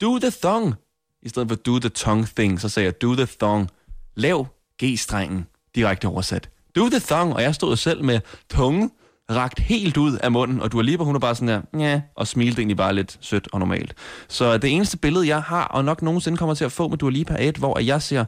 do 0.01 0.20
the 0.20 0.32
thong. 0.41 0.75
I 1.22 1.29
stedet 1.29 1.50
for 1.50 1.55
do 1.55 1.79
the 1.79 1.89
tongue 1.89 2.27
thing, 2.36 2.62
så 2.62 2.70
sagde 2.70 2.86
jeg, 2.86 3.01
do 3.01 3.15
the 3.15 3.27
thong. 3.39 3.70
Lav 4.15 4.48
G-strengen, 4.84 5.48
direkte 5.75 6.08
oversat. 6.08 6.50
Do 6.75 6.89
the 6.89 7.00
thong, 7.00 7.34
og 7.34 7.41
jeg 7.41 7.55
stod 7.55 7.75
selv 7.75 8.03
med 8.03 8.20
tunge 8.50 8.89
rakt 9.32 9.60
helt 9.60 9.98
ud 9.98 10.17
af 10.17 10.32
munden, 10.32 10.62
og 10.62 10.72
du 10.72 10.77
er 10.77 10.82
lige 10.82 10.98
på, 10.98 11.03
hun 11.05 11.15
er 11.15 11.20
bare 11.20 11.36
sådan 11.36 11.48
der, 11.48 11.79
ja, 11.79 12.01
og 12.15 12.27
smilte 12.27 12.60
egentlig 12.62 12.77
bare 12.77 12.93
lidt 12.93 13.17
sødt 13.22 13.48
og 13.51 13.60
normalt. 13.60 13.93
Så 14.27 14.58
det 14.58 14.72
eneste 14.72 14.98
billede, 14.98 15.27
jeg 15.27 15.41
har, 15.41 15.63
og 15.63 15.86
nok 15.86 16.01
nogensinde 16.01 16.38
kommer 16.38 16.55
til 16.55 16.65
at 16.65 16.72
få 16.72 16.88
med 16.88 16.98
Dua 16.98 17.10
Lipa, 17.10 17.34
er 17.34 17.50
et, 17.50 17.58
hvor 17.58 17.79
jeg 17.79 18.01
ser 18.01 18.25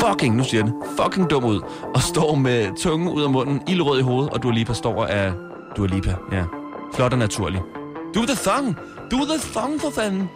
fucking, 0.00 0.36
nu 0.36 0.44
siger 0.44 0.64
jeg 0.64 0.72
det, 0.72 0.74
fucking 1.00 1.30
dum 1.30 1.44
ud, 1.44 1.60
og 1.94 2.02
står 2.02 2.34
med 2.34 2.76
tungen 2.82 3.08
ud 3.08 3.22
af 3.22 3.30
munden, 3.30 3.62
ildrød 3.68 3.98
i 3.98 4.02
hovedet, 4.02 4.32
og 4.32 4.42
Dua 4.42 4.52
Lipa 4.52 4.72
står 4.72 5.06
af 5.06 5.32
Dua 5.76 5.86
Lipa, 5.86 6.14
ja. 6.32 6.44
Flot 6.94 7.12
og 7.12 7.18
naturlig. 7.18 7.62
Do 8.14 8.20
the 8.26 8.36
thong! 8.36 8.76
Do 9.10 9.16
the 9.16 9.38
thong 9.52 9.80
for 9.80 9.90
fanden! 9.90 10.30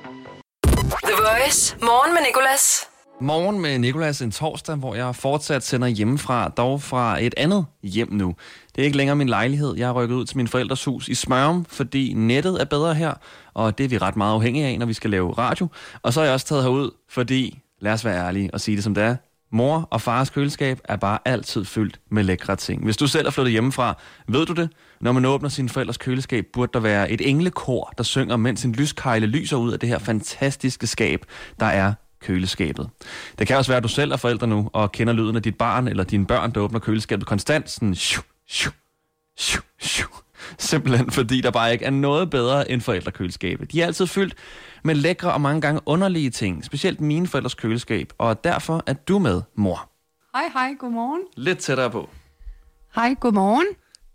The 1.04 1.16
Voice. 1.16 1.76
Morgen 1.80 2.14
med 2.14 2.22
Nicolas. 2.26 2.89
Morgen 3.22 3.60
med 3.60 3.78
Nikolas 3.78 4.22
en 4.22 4.30
torsdag, 4.30 4.76
hvor 4.76 4.94
jeg 4.94 5.16
fortsat 5.16 5.62
sender 5.62 5.88
hjemmefra, 5.88 6.48
dog 6.48 6.82
fra 6.82 7.22
et 7.22 7.34
andet 7.36 7.66
hjem 7.82 8.12
nu. 8.12 8.34
Det 8.74 8.82
er 8.82 8.84
ikke 8.84 8.96
længere 8.96 9.16
min 9.16 9.28
lejlighed. 9.28 9.76
Jeg 9.76 9.88
er 9.88 9.92
rykket 9.92 10.16
ud 10.16 10.24
til 10.24 10.36
min 10.36 10.48
forældres 10.48 10.84
hus 10.84 11.08
i 11.08 11.14
Smørum, 11.14 11.64
fordi 11.64 12.12
nettet 12.12 12.60
er 12.60 12.64
bedre 12.64 12.94
her, 12.94 13.14
og 13.54 13.78
det 13.78 13.84
er 13.84 13.88
vi 13.88 13.98
ret 13.98 14.16
meget 14.16 14.34
afhængige 14.34 14.66
af, 14.66 14.78
når 14.78 14.86
vi 14.86 14.92
skal 14.92 15.10
lave 15.10 15.32
radio. 15.32 15.68
Og 16.02 16.12
så 16.12 16.20
er 16.20 16.24
jeg 16.24 16.34
også 16.34 16.46
taget 16.46 16.62
herud, 16.62 16.90
fordi, 17.08 17.58
lad 17.80 17.92
os 17.92 18.04
være 18.04 18.26
ærlige 18.26 18.50
og 18.54 18.60
sige 18.60 18.76
det 18.76 18.84
som 18.84 18.94
det 18.94 19.04
er, 19.04 19.16
mor 19.52 19.88
og 19.90 20.00
fars 20.00 20.30
køleskab 20.30 20.80
er 20.84 20.96
bare 20.96 21.18
altid 21.24 21.64
fyldt 21.64 22.00
med 22.10 22.24
lækre 22.24 22.56
ting. 22.56 22.84
Hvis 22.84 22.96
du 22.96 23.06
selv 23.06 23.26
er 23.26 23.30
flyttet 23.30 23.52
hjemmefra, 23.52 23.96
ved 24.28 24.46
du 24.46 24.52
det? 24.52 24.70
Når 25.00 25.12
man 25.12 25.24
åbner 25.24 25.48
sin 25.48 25.68
forældres 25.68 25.98
køleskab, 25.98 26.46
burde 26.52 26.70
der 26.74 26.80
være 26.80 27.10
et 27.10 27.28
englekor, 27.28 27.92
der 27.98 28.04
synger, 28.04 28.36
mens 28.36 28.64
en 28.64 28.72
lyskejle 28.72 29.26
lyser 29.26 29.56
ud 29.56 29.72
af 29.72 29.78
det 29.78 29.88
her 29.88 29.98
fantastiske 29.98 30.86
skab, 30.86 31.24
der 31.60 31.66
er 31.66 31.94
køleskabet. 32.20 32.90
Det 33.38 33.46
kan 33.46 33.56
også 33.56 33.70
være, 33.70 33.76
at 33.76 33.82
du 33.82 33.88
selv 33.88 34.12
er 34.12 34.16
forælder 34.16 34.46
nu, 34.46 34.70
og 34.72 34.92
kender 34.92 35.12
lyden 35.12 35.36
af 35.36 35.42
dit 35.42 35.58
barn 35.58 35.88
eller 35.88 36.04
dine 36.04 36.26
børn, 36.26 36.52
der 36.52 36.60
åbner 36.60 36.78
køleskabet 36.78 37.26
konstant. 37.26 37.70
Sådan, 37.70 37.94
shu, 37.94 38.22
shu, 38.48 38.70
shu, 39.38 39.60
shu. 39.80 40.08
Simpelthen 40.58 41.10
fordi 41.10 41.40
der 41.40 41.50
bare 41.50 41.72
ikke 41.72 41.84
er 41.84 41.90
noget 41.90 42.30
bedre 42.30 42.70
end 42.70 42.80
forældrekøleskabet. 42.80 43.72
De 43.72 43.82
er 43.82 43.86
altid 43.86 44.06
fyldt 44.06 44.34
med 44.84 44.94
lækre 44.94 45.32
og 45.32 45.40
mange 45.40 45.60
gange 45.60 45.80
underlige 45.86 46.30
ting, 46.30 46.64
specielt 46.64 47.00
mine 47.00 47.26
forældres 47.26 47.54
køleskab, 47.54 48.12
og 48.18 48.44
derfor 48.44 48.82
er 48.86 48.92
du 48.92 49.18
med, 49.18 49.42
mor. 49.54 49.90
Hej, 50.34 50.48
hej, 50.52 50.74
godmorgen. 50.78 51.22
Lidt 51.36 51.58
tættere 51.58 51.90
på. 51.90 52.08
Hej, 52.94 53.14
godmorgen. 53.20 53.66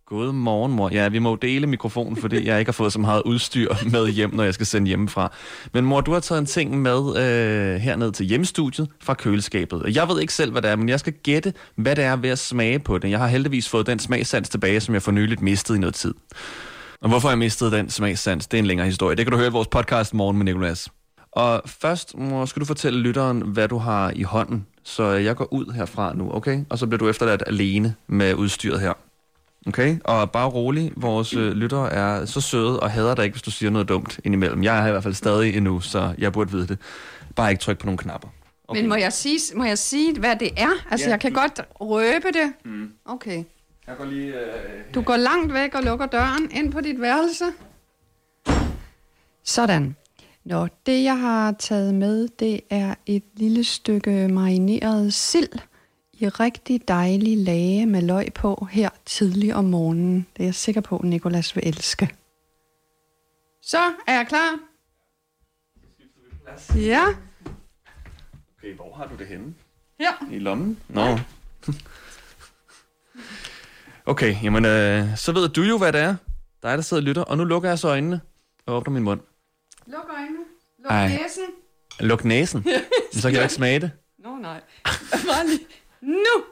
God 0.07 0.33
morgen, 0.33 0.71
mor. 0.71 0.89
Ja, 0.93 1.07
vi 1.07 1.19
må 1.19 1.29
jo 1.29 1.35
dele 1.35 1.67
mikrofonen, 1.67 2.17
fordi 2.17 2.47
jeg 2.47 2.59
ikke 2.59 2.69
har 2.69 2.73
fået 2.73 2.93
så 2.93 2.99
meget 2.99 3.21
udstyr 3.25 3.73
med 3.91 4.07
hjem, 4.07 4.33
når 4.35 4.43
jeg 4.43 4.53
skal 4.53 4.65
sende 4.65 4.87
hjemmefra. 4.87 5.31
Men 5.73 5.85
mor, 5.85 6.01
du 6.01 6.13
har 6.13 6.19
taget 6.19 6.39
en 6.39 6.45
ting 6.45 6.81
med 6.81 7.17
øh, 7.17 7.75
herned 7.81 8.11
til 8.11 8.25
hjemmestudiet 8.25 8.89
fra 9.01 9.13
køleskabet. 9.13 9.95
Jeg 9.95 10.07
ved 10.07 10.21
ikke 10.21 10.33
selv, 10.33 10.51
hvad 10.51 10.61
det 10.61 10.71
er, 10.71 10.75
men 10.75 10.89
jeg 10.89 10.99
skal 10.99 11.13
gætte, 11.13 11.53
hvad 11.75 11.95
det 11.95 12.03
er 12.03 12.15
ved 12.15 12.29
at 12.29 12.39
smage 12.39 12.79
på 12.79 12.97
det. 12.97 13.09
Jeg 13.09 13.19
har 13.19 13.27
heldigvis 13.27 13.69
fået 13.69 13.87
den 13.87 13.99
smagsans 13.99 14.49
tilbage, 14.49 14.79
som 14.79 14.93
jeg 14.93 15.01
for 15.01 15.11
nyligt 15.11 15.41
mistede 15.41 15.77
i 15.77 15.81
noget 15.81 15.95
tid. 15.95 16.13
Og 17.01 17.09
hvorfor 17.09 17.29
jeg 17.29 17.37
mistede 17.37 17.71
den 17.71 17.89
smagsans, 17.89 18.47
det 18.47 18.57
er 18.57 18.61
en 18.61 18.67
længere 18.67 18.87
historie. 18.87 19.15
Det 19.15 19.25
kan 19.25 19.31
du 19.31 19.37
høre 19.37 19.47
i 19.47 19.51
vores 19.51 19.67
podcast 19.67 20.13
Morgen 20.13 20.37
med 20.37 20.45
Nicolas. 20.45 20.89
Og 21.31 21.61
først 21.65 22.17
mor, 22.17 22.45
skal 22.45 22.59
du 22.59 22.65
fortælle 22.65 22.99
lytteren, 22.99 23.41
hvad 23.41 23.67
du 23.67 23.77
har 23.77 24.11
i 24.15 24.23
hånden. 24.23 24.65
Så 24.83 25.03
jeg 25.03 25.35
går 25.35 25.53
ud 25.53 25.73
herfra 25.73 26.13
nu, 26.13 26.31
okay? 26.33 26.59
Og 26.69 26.77
så 26.77 26.87
bliver 26.87 26.99
du 26.99 27.09
efterladt 27.09 27.43
alene 27.47 27.95
med 28.07 28.33
udstyret 28.33 28.79
her. 28.79 28.93
Okay, 29.67 29.97
og 30.03 30.31
bare 30.31 30.49
rolig, 30.49 30.91
vores 30.95 31.33
øh, 31.33 31.51
lyttere 31.51 31.93
er 31.93 32.25
så 32.25 32.41
søde 32.41 32.79
og 32.79 32.91
hader 32.91 33.15
dig 33.15 33.23
ikke, 33.25 33.33
hvis 33.33 33.41
du 33.41 33.51
siger 33.51 33.69
noget 33.69 33.89
dumt 33.89 34.19
indimellem. 34.23 34.63
Jeg 34.63 34.83
er 34.83 34.87
i 34.87 34.91
hvert 34.91 35.03
fald 35.03 35.13
stadig 35.13 35.57
endnu, 35.57 35.79
så 35.79 36.13
jeg 36.17 36.33
burde 36.33 36.51
vide 36.51 36.67
det. 36.67 36.77
Bare 37.35 37.51
ikke 37.51 37.61
tryk 37.61 37.77
på 37.77 37.85
nogle 37.85 37.97
knapper. 37.97 38.27
Okay. 38.67 38.81
Men 38.81 38.89
må 38.89 38.95
jeg, 38.95 39.13
sige, 39.13 39.39
må 39.55 39.63
jeg 39.63 39.77
sige, 39.77 40.19
hvad 40.19 40.35
det 40.35 40.49
er? 40.57 40.69
Altså, 40.91 41.05
Ja, 41.05 41.11
jeg 41.11 41.19
kan 41.19 41.33
du- 41.33 41.39
godt 41.39 41.61
røbe 41.81 42.27
det. 42.27 42.53
Mm. 42.65 42.89
Okay. 43.05 43.43
Jeg 43.87 43.95
går 43.97 44.05
lige... 44.05 44.27
Øh... 44.27 44.39
Du 44.95 45.01
går 45.01 45.17
langt 45.17 45.53
væk 45.53 45.75
og 45.75 45.83
lukker 45.83 46.05
døren 46.05 46.47
ind 46.51 46.71
på 46.71 46.81
dit 46.81 47.01
værelse. 47.01 47.45
Sådan. 49.43 49.95
Nå, 50.45 50.67
det 50.85 51.03
jeg 51.03 51.19
har 51.19 51.51
taget 51.59 51.93
med, 51.95 52.27
det 52.39 52.61
er 52.69 52.95
et 53.05 53.23
lille 53.33 53.63
stykke 53.63 54.27
marineret 54.27 55.13
sild 55.13 55.49
i 56.19 56.29
rigtig 56.29 56.87
dejlig 56.87 57.37
lage 57.37 57.85
med 57.85 58.01
løg 58.01 58.33
på 58.33 58.67
her 58.71 58.89
tidlig 59.05 59.55
om 59.55 59.65
morgenen. 59.65 60.27
Det 60.37 60.43
er 60.43 60.47
jeg 60.47 60.55
sikker 60.55 60.81
på, 60.81 61.01
Nikolas 61.03 61.55
vil 61.55 61.67
elske. 61.67 62.09
Så 63.61 63.77
er 64.07 64.13
jeg 64.15 64.25
klar. 64.27 64.59
Ja, 66.75 67.03
Okay, 68.59 68.75
hvor 68.75 68.93
har 68.95 69.07
du 69.07 69.15
det 69.15 69.27
henne? 69.27 69.53
her. 69.99 70.31
I 70.31 70.39
lommen? 70.39 70.79
Nå. 70.87 71.01
okay, 74.05 74.35
jamen 74.43 74.65
øh, 74.65 75.17
så 75.17 75.31
ved 75.31 75.49
du 75.49 75.61
jo, 75.61 75.77
hvad 75.77 75.93
det 75.93 76.01
er. 76.01 76.15
Dig, 76.63 76.77
der 76.77 76.81
sidder 76.81 77.01
og 77.01 77.05
lytter. 77.05 77.21
Og 77.21 77.37
nu 77.37 77.43
lukker 77.43 77.69
jeg 77.69 77.79
så 77.79 77.87
øjnene 77.87 78.21
og 78.65 78.75
åbner 78.75 78.93
min 78.93 79.03
mund. 79.03 79.19
Luk 79.87 80.05
øjnene. 80.17 80.39
Luk 80.83 80.91
Ej. 80.91 81.07
næsen. 81.07 81.43
Luk 81.99 82.23
næsen. 82.25 82.65
Så 83.13 83.21
kan 83.21 83.33
jeg 83.35 83.43
ikke 83.43 83.53
smage 83.53 83.79
det. 83.79 83.91
Nå, 84.19 84.35
nej. 84.37 84.61
Bare 85.11 85.47
lige. 85.47 85.59
Nu! 86.05 86.43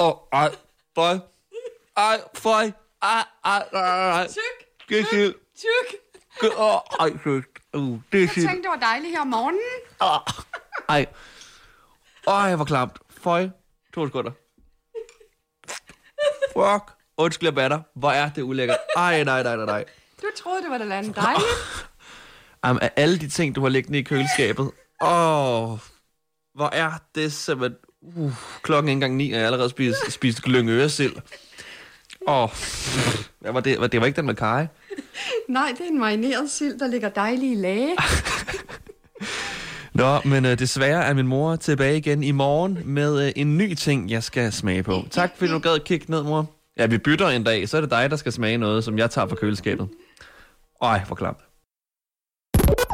Åh, 0.00 0.08
oh, 0.08 0.14
ej, 0.32 0.50
føj. 0.94 1.18
Ej, 1.96 2.20
føj. 2.34 2.70
Ej, 3.02 3.24
ej, 3.44 3.68
ej, 3.72 4.10
ej. 4.10 4.28
Tyk, 4.28 4.88
Det 4.88 5.00
er 5.00 5.04
sygt. 5.04 5.36
tyk. 6.40 6.50
Åh, 6.58 6.80
ej, 7.00 7.10
sygt. 7.20 7.58
Uh, 7.74 8.00
det 8.12 8.18
er 8.18 8.20
Jeg 8.22 8.30
tænkte, 8.34 8.62
det 8.62 8.68
var 8.68 8.76
dejligt 8.76 9.10
her 9.12 9.20
om 9.20 9.26
morgenen. 9.26 9.60
Ej. 10.88 11.06
Ej, 12.26 12.56
hvor 12.56 12.64
klamt. 12.64 12.98
Føj. 13.10 13.48
To 13.94 14.06
sekunder. 14.06 14.30
Fuck. 16.52 16.96
Undskyld, 17.16 17.46
jeg 17.46 17.54
batter. 17.54 17.80
Hvor 17.94 18.10
er 18.10 18.30
det 18.30 18.42
ulækkert. 18.42 18.78
Ej, 18.96 19.24
nej, 19.24 19.42
nej, 19.42 19.56
nej, 19.56 19.66
nej. 19.66 19.84
Du 20.22 20.26
troede, 20.36 20.62
det 20.62 20.70
var 20.70 20.78
da 20.78 20.84
andet 20.84 21.16
dejligt. 21.16 21.46
Jamen, 22.64 22.82
af 22.82 22.92
alle 22.96 23.18
de 23.18 23.28
ting, 23.28 23.54
du 23.54 23.60
har 23.60 23.68
liggende 23.68 23.98
i 23.98 24.02
køleskabet. 24.02 24.70
Åh, 25.02 25.78
hvor 26.54 26.68
er 26.72 26.92
det 27.14 27.32
simpelthen... 27.32 27.78
Uh, 28.02 28.32
klokken 28.62 28.88
er 28.88 28.90
ikke 28.90 28.96
engang 28.96 29.16
ni, 29.16 29.30
og 29.30 29.32
jeg 29.32 29.40
har 29.40 29.46
allerede 29.46 29.70
spist, 29.70 30.12
spist 30.12 30.42
glyngøresild. 30.42 31.12
Åh, 32.28 32.48
hvad 33.40 33.52
var 33.52 33.60
det? 33.60 33.92
Det 33.92 34.00
var 34.00 34.06
ikke 34.06 34.16
den 34.16 34.26
med 34.26 34.34
kaj. 34.34 34.66
Nej, 35.48 35.74
det 35.78 35.86
er 35.86 35.90
en 35.90 35.98
marineret 35.98 36.50
sild, 36.50 36.78
der 36.78 36.86
ligger 36.86 37.08
dejlig 37.08 37.52
i 37.52 37.54
lage. 37.54 37.96
Nå, 39.94 40.20
men 40.24 40.44
øh, 40.44 40.58
desværre 40.58 41.04
er 41.04 41.14
min 41.14 41.26
mor 41.26 41.56
tilbage 41.56 41.96
igen 41.96 42.22
i 42.22 42.30
morgen 42.30 42.78
med 42.84 43.26
øh, 43.26 43.32
en 43.36 43.58
ny 43.58 43.74
ting, 43.74 44.10
jeg 44.10 44.22
skal 44.22 44.52
smage 44.52 44.82
på. 44.82 45.02
Tak, 45.10 45.30
fordi 45.36 45.50
du 45.50 45.58
gad 45.58 45.84
kigge 45.84 46.06
ned, 46.08 46.22
mor. 46.22 46.46
Ja, 46.76 46.86
vi 46.86 46.98
bytter 46.98 47.28
en 47.28 47.44
dag, 47.44 47.68
så 47.68 47.76
er 47.76 47.80
det 47.80 47.90
dig, 47.90 48.10
der 48.10 48.16
skal 48.16 48.32
smage 48.32 48.58
noget, 48.58 48.84
som 48.84 48.98
jeg 48.98 49.10
tager 49.10 49.28
fra 49.28 49.36
køleskabet. 49.36 49.88
Ej, 50.82 51.00
hvor 51.06 51.16
klamt. 51.16 51.38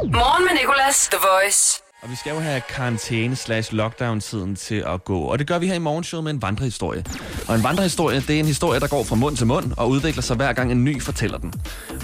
Morgen 0.02 0.44
med 0.44 0.52
Nicolas, 0.60 1.08
The 1.08 1.18
Voice. 1.18 1.85
Og 2.06 2.10
vi 2.10 2.16
skal 2.16 2.30
jo 2.34 2.40
have 2.40 2.60
karantæne 2.60 3.36
slash 3.36 3.74
lockdown-tiden 3.74 4.56
til 4.56 4.84
at 4.86 5.04
gå. 5.04 5.18
Og 5.18 5.38
det 5.38 5.46
gør 5.46 5.58
vi 5.58 5.66
her 5.66 5.74
i 5.74 5.78
morgenshowet 5.78 6.24
med 6.24 6.32
en 6.32 6.42
vandrehistorie. 6.42 7.04
Og 7.48 7.54
en 7.54 7.62
vandrehistorie, 7.62 8.20
det 8.20 8.30
er 8.30 8.40
en 8.40 8.46
historie, 8.46 8.80
der 8.80 8.88
går 8.88 9.04
fra 9.04 9.16
mund 9.16 9.36
til 9.36 9.46
mund 9.46 9.72
og 9.76 9.88
udvikler 9.88 10.22
sig 10.22 10.36
hver 10.36 10.52
gang 10.52 10.72
en 10.72 10.84
ny 10.84 11.02
fortæller 11.02 11.38
den. 11.38 11.52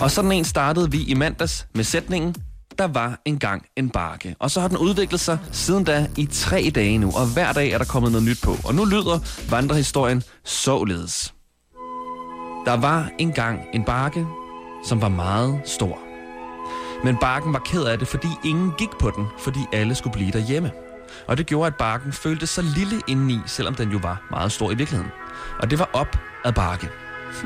Og 0.00 0.10
sådan 0.10 0.32
en 0.32 0.44
startede 0.44 0.90
vi 0.90 1.02
i 1.02 1.14
mandags 1.14 1.66
med 1.74 1.84
sætningen, 1.84 2.34
der 2.78 2.86
var 2.86 3.20
engang 3.24 3.66
en 3.76 3.90
bakke. 3.90 4.36
Og 4.38 4.50
så 4.50 4.60
har 4.60 4.68
den 4.68 4.76
udviklet 4.76 5.20
sig 5.20 5.38
siden 5.52 5.84
da 5.84 6.06
i 6.16 6.26
tre 6.26 6.72
dage 6.74 6.98
nu, 6.98 7.06
og 7.06 7.26
hver 7.26 7.52
dag 7.52 7.70
er 7.70 7.78
der 7.78 7.84
kommet 7.84 8.12
noget 8.12 8.26
nyt 8.26 8.42
på. 8.42 8.56
Og 8.64 8.74
nu 8.74 8.84
lyder 8.84 9.46
vandrehistorien 9.50 10.22
således. 10.44 11.34
Der 12.66 12.76
var 12.76 13.10
engang 13.18 13.60
en 13.74 13.84
bakke, 13.84 14.26
som 14.84 15.00
var 15.00 15.08
meget 15.08 15.60
stor. 15.64 16.11
Men 17.04 17.16
Barken 17.16 17.52
var 17.52 17.58
ked 17.58 17.84
af 17.84 17.98
det, 17.98 18.08
fordi 18.08 18.28
ingen 18.44 18.72
gik 18.78 18.90
på 19.00 19.10
den, 19.10 19.26
fordi 19.38 19.60
alle 19.72 19.94
skulle 19.94 20.12
blive 20.12 20.32
derhjemme. 20.32 20.70
Og 21.26 21.38
det 21.38 21.46
gjorde, 21.46 21.66
at 21.66 21.74
Barken 21.74 22.12
følte 22.12 22.46
sig 22.46 22.64
lille 22.64 23.00
indeni, 23.08 23.38
selvom 23.46 23.74
den 23.74 23.90
jo 23.90 23.98
var 24.02 24.22
meget 24.30 24.52
stor 24.52 24.70
i 24.70 24.74
virkeligheden. 24.74 25.12
Og 25.58 25.70
det 25.70 25.78
var 25.78 25.90
op 25.92 26.16
ad 26.44 26.52
Barke. 26.52 26.88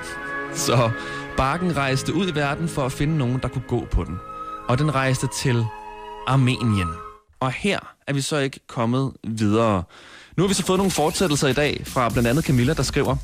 Så 0.67 0.91
Barken 1.37 1.77
rejste 1.77 2.15
ud 2.15 2.29
i 2.29 2.35
verden 2.35 2.69
for 2.69 2.87
at 2.87 2.93
finde 2.93 3.19
nogen, 3.19 3.39
der 3.43 3.49
kunne 3.49 3.65
gå 3.69 3.87
på 3.91 4.05
den. 4.05 4.17
Og 4.69 4.79
den 4.79 4.95
rejste 4.95 5.29
til 5.43 5.65
Armenien. 6.27 6.89
Og 7.41 7.53
her 7.53 7.79
er 8.07 8.13
vi 8.13 8.21
så 8.21 8.37
ikke 8.37 8.61
kommet 8.67 9.13
videre. 9.25 9.83
Nu 10.37 10.43
har 10.43 10.49
vi 10.49 10.55
så 10.55 10.67
fået 10.67 10.79
nogle 10.79 10.91
fortsættelser 10.91 11.49
i 11.49 11.53
dag 11.53 11.83
fra 11.87 12.09
blandt 12.09 12.29
andet 12.29 12.45
Camilla, 12.45 12.75
der 12.75 12.83
skriver, 12.83 13.17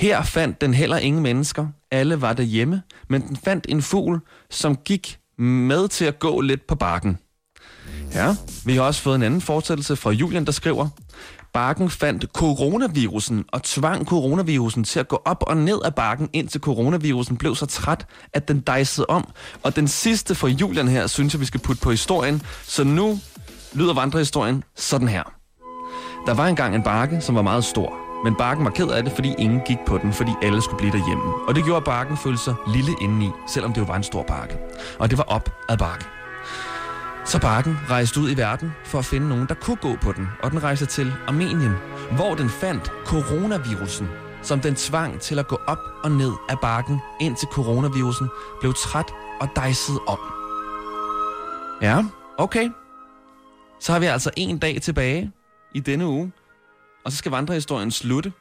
her 0.00 0.22
fandt 0.22 0.60
den 0.60 0.74
heller 0.74 0.96
ingen 0.96 1.22
mennesker. 1.22 1.66
Alle 1.90 2.20
var 2.20 2.32
derhjemme, 2.32 2.82
men 3.08 3.28
den 3.28 3.36
fandt 3.44 3.66
en 3.68 3.82
fugl, 3.82 4.20
som 4.50 4.76
gik 4.76 5.18
med 5.38 5.88
til 5.88 6.04
at 6.04 6.18
gå 6.18 6.40
lidt 6.40 6.66
på 6.66 6.74
bakken. 6.74 7.18
Ja, 8.14 8.34
vi 8.64 8.74
har 8.74 8.82
også 8.82 9.02
fået 9.02 9.14
en 9.14 9.22
anden 9.22 9.40
fortsættelse 9.40 9.96
fra 9.96 10.10
Julian, 10.10 10.44
der 10.44 10.52
skriver, 10.52 10.88
Bakken 11.52 11.90
fandt 11.90 12.24
coronavirusen 12.34 13.44
og 13.52 13.62
tvang 13.62 14.06
coronavirusen 14.06 14.84
til 14.84 15.00
at 15.00 15.08
gå 15.08 15.22
op 15.24 15.44
og 15.46 15.56
ned 15.56 15.80
af 15.84 15.94
bakken, 15.94 16.28
indtil 16.32 16.60
coronavirusen 16.60 17.36
blev 17.36 17.54
så 17.54 17.66
træt, 17.66 18.06
at 18.32 18.48
den 18.48 18.60
dejsede 18.60 19.06
om. 19.06 19.28
Og 19.62 19.76
den 19.76 19.88
sidste 19.88 20.34
fra 20.34 20.48
Julian 20.48 20.88
her, 20.88 21.06
synes 21.06 21.34
jeg, 21.34 21.40
vi 21.40 21.46
skal 21.46 21.60
putte 21.60 21.82
på 21.82 21.90
historien. 21.90 22.42
Så 22.62 22.84
nu 22.84 23.18
lyder 23.72 23.94
vandrehistorien 23.94 24.64
sådan 24.76 25.08
her. 25.08 25.22
Der 26.26 26.34
var 26.34 26.46
engang 26.46 26.74
en 26.74 26.82
bakke, 26.82 27.20
som 27.20 27.34
var 27.34 27.42
meget 27.42 27.64
stor. 27.64 28.09
Men 28.24 28.34
Barken 28.34 28.64
var 28.64 28.70
ked 28.70 28.88
af 28.88 29.02
det, 29.04 29.12
fordi 29.12 29.34
ingen 29.38 29.60
gik 29.66 29.78
på 29.86 29.98
den, 29.98 30.12
fordi 30.12 30.30
alle 30.42 30.62
skulle 30.62 30.78
blive 30.78 30.92
derhjemme. 30.92 31.24
Og 31.48 31.54
det 31.54 31.64
gjorde, 31.64 31.76
at 31.76 31.84
Barken 31.84 32.16
følte 32.16 32.38
sig 32.38 32.54
lille 32.74 32.92
indeni, 33.00 33.30
selvom 33.48 33.72
det 33.72 33.80
jo 33.80 33.86
var 33.86 33.96
en 33.96 34.02
stor 34.02 34.22
bakke. 34.22 34.58
Og 34.98 35.10
det 35.10 35.18
var 35.18 35.24
op 35.24 35.50
ad 35.68 35.76
bakke. 35.76 36.04
Så 37.24 37.40
Barken 37.40 37.78
rejste 37.90 38.20
ud 38.20 38.30
i 38.30 38.36
verden 38.36 38.72
for 38.84 38.98
at 38.98 39.04
finde 39.04 39.28
nogen, 39.28 39.46
der 39.48 39.54
kunne 39.54 39.76
gå 39.76 39.96
på 40.02 40.12
den, 40.12 40.28
og 40.42 40.50
den 40.50 40.62
rejste 40.62 40.86
til 40.86 41.12
Armenien, 41.28 41.72
hvor 42.16 42.34
den 42.34 42.48
fandt 42.48 42.92
coronavirusen, 43.04 44.08
som 44.42 44.60
den 44.60 44.74
tvang 44.74 45.20
til 45.20 45.38
at 45.38 45.48
gå 45.48 45.58
op 45.66 45.78
og 46.04 46.10
ned 46.10 46.32
af 46.48 46.58
bakken, 46.62 47.00
indtil 47.20 47.48
coronavirusen 47.52 48.28
blev 48.60 48.74
træt 48.74 49.12
og 49.40 49.48
dejsede 49.56 49.98
om. 50.06 50.18
Ja, 51.82 52.04
okay. 52.38 52.70
Så 53.80 53.92
har 53.92 53.98
vi 54.00 54.06
altså 54.06 54.30
en 54.36 54.58
dag 54.58 54.82
tilbage 54.82 55.32
i 55.74 55.80
denne 55.80 56.06
uge, 56.06 56.32
og 57.04 57.12
så 57.12 57.18
skal 57.18 57.30
vandrehistorien 57.30 57.90
slutte. 57.90 58.32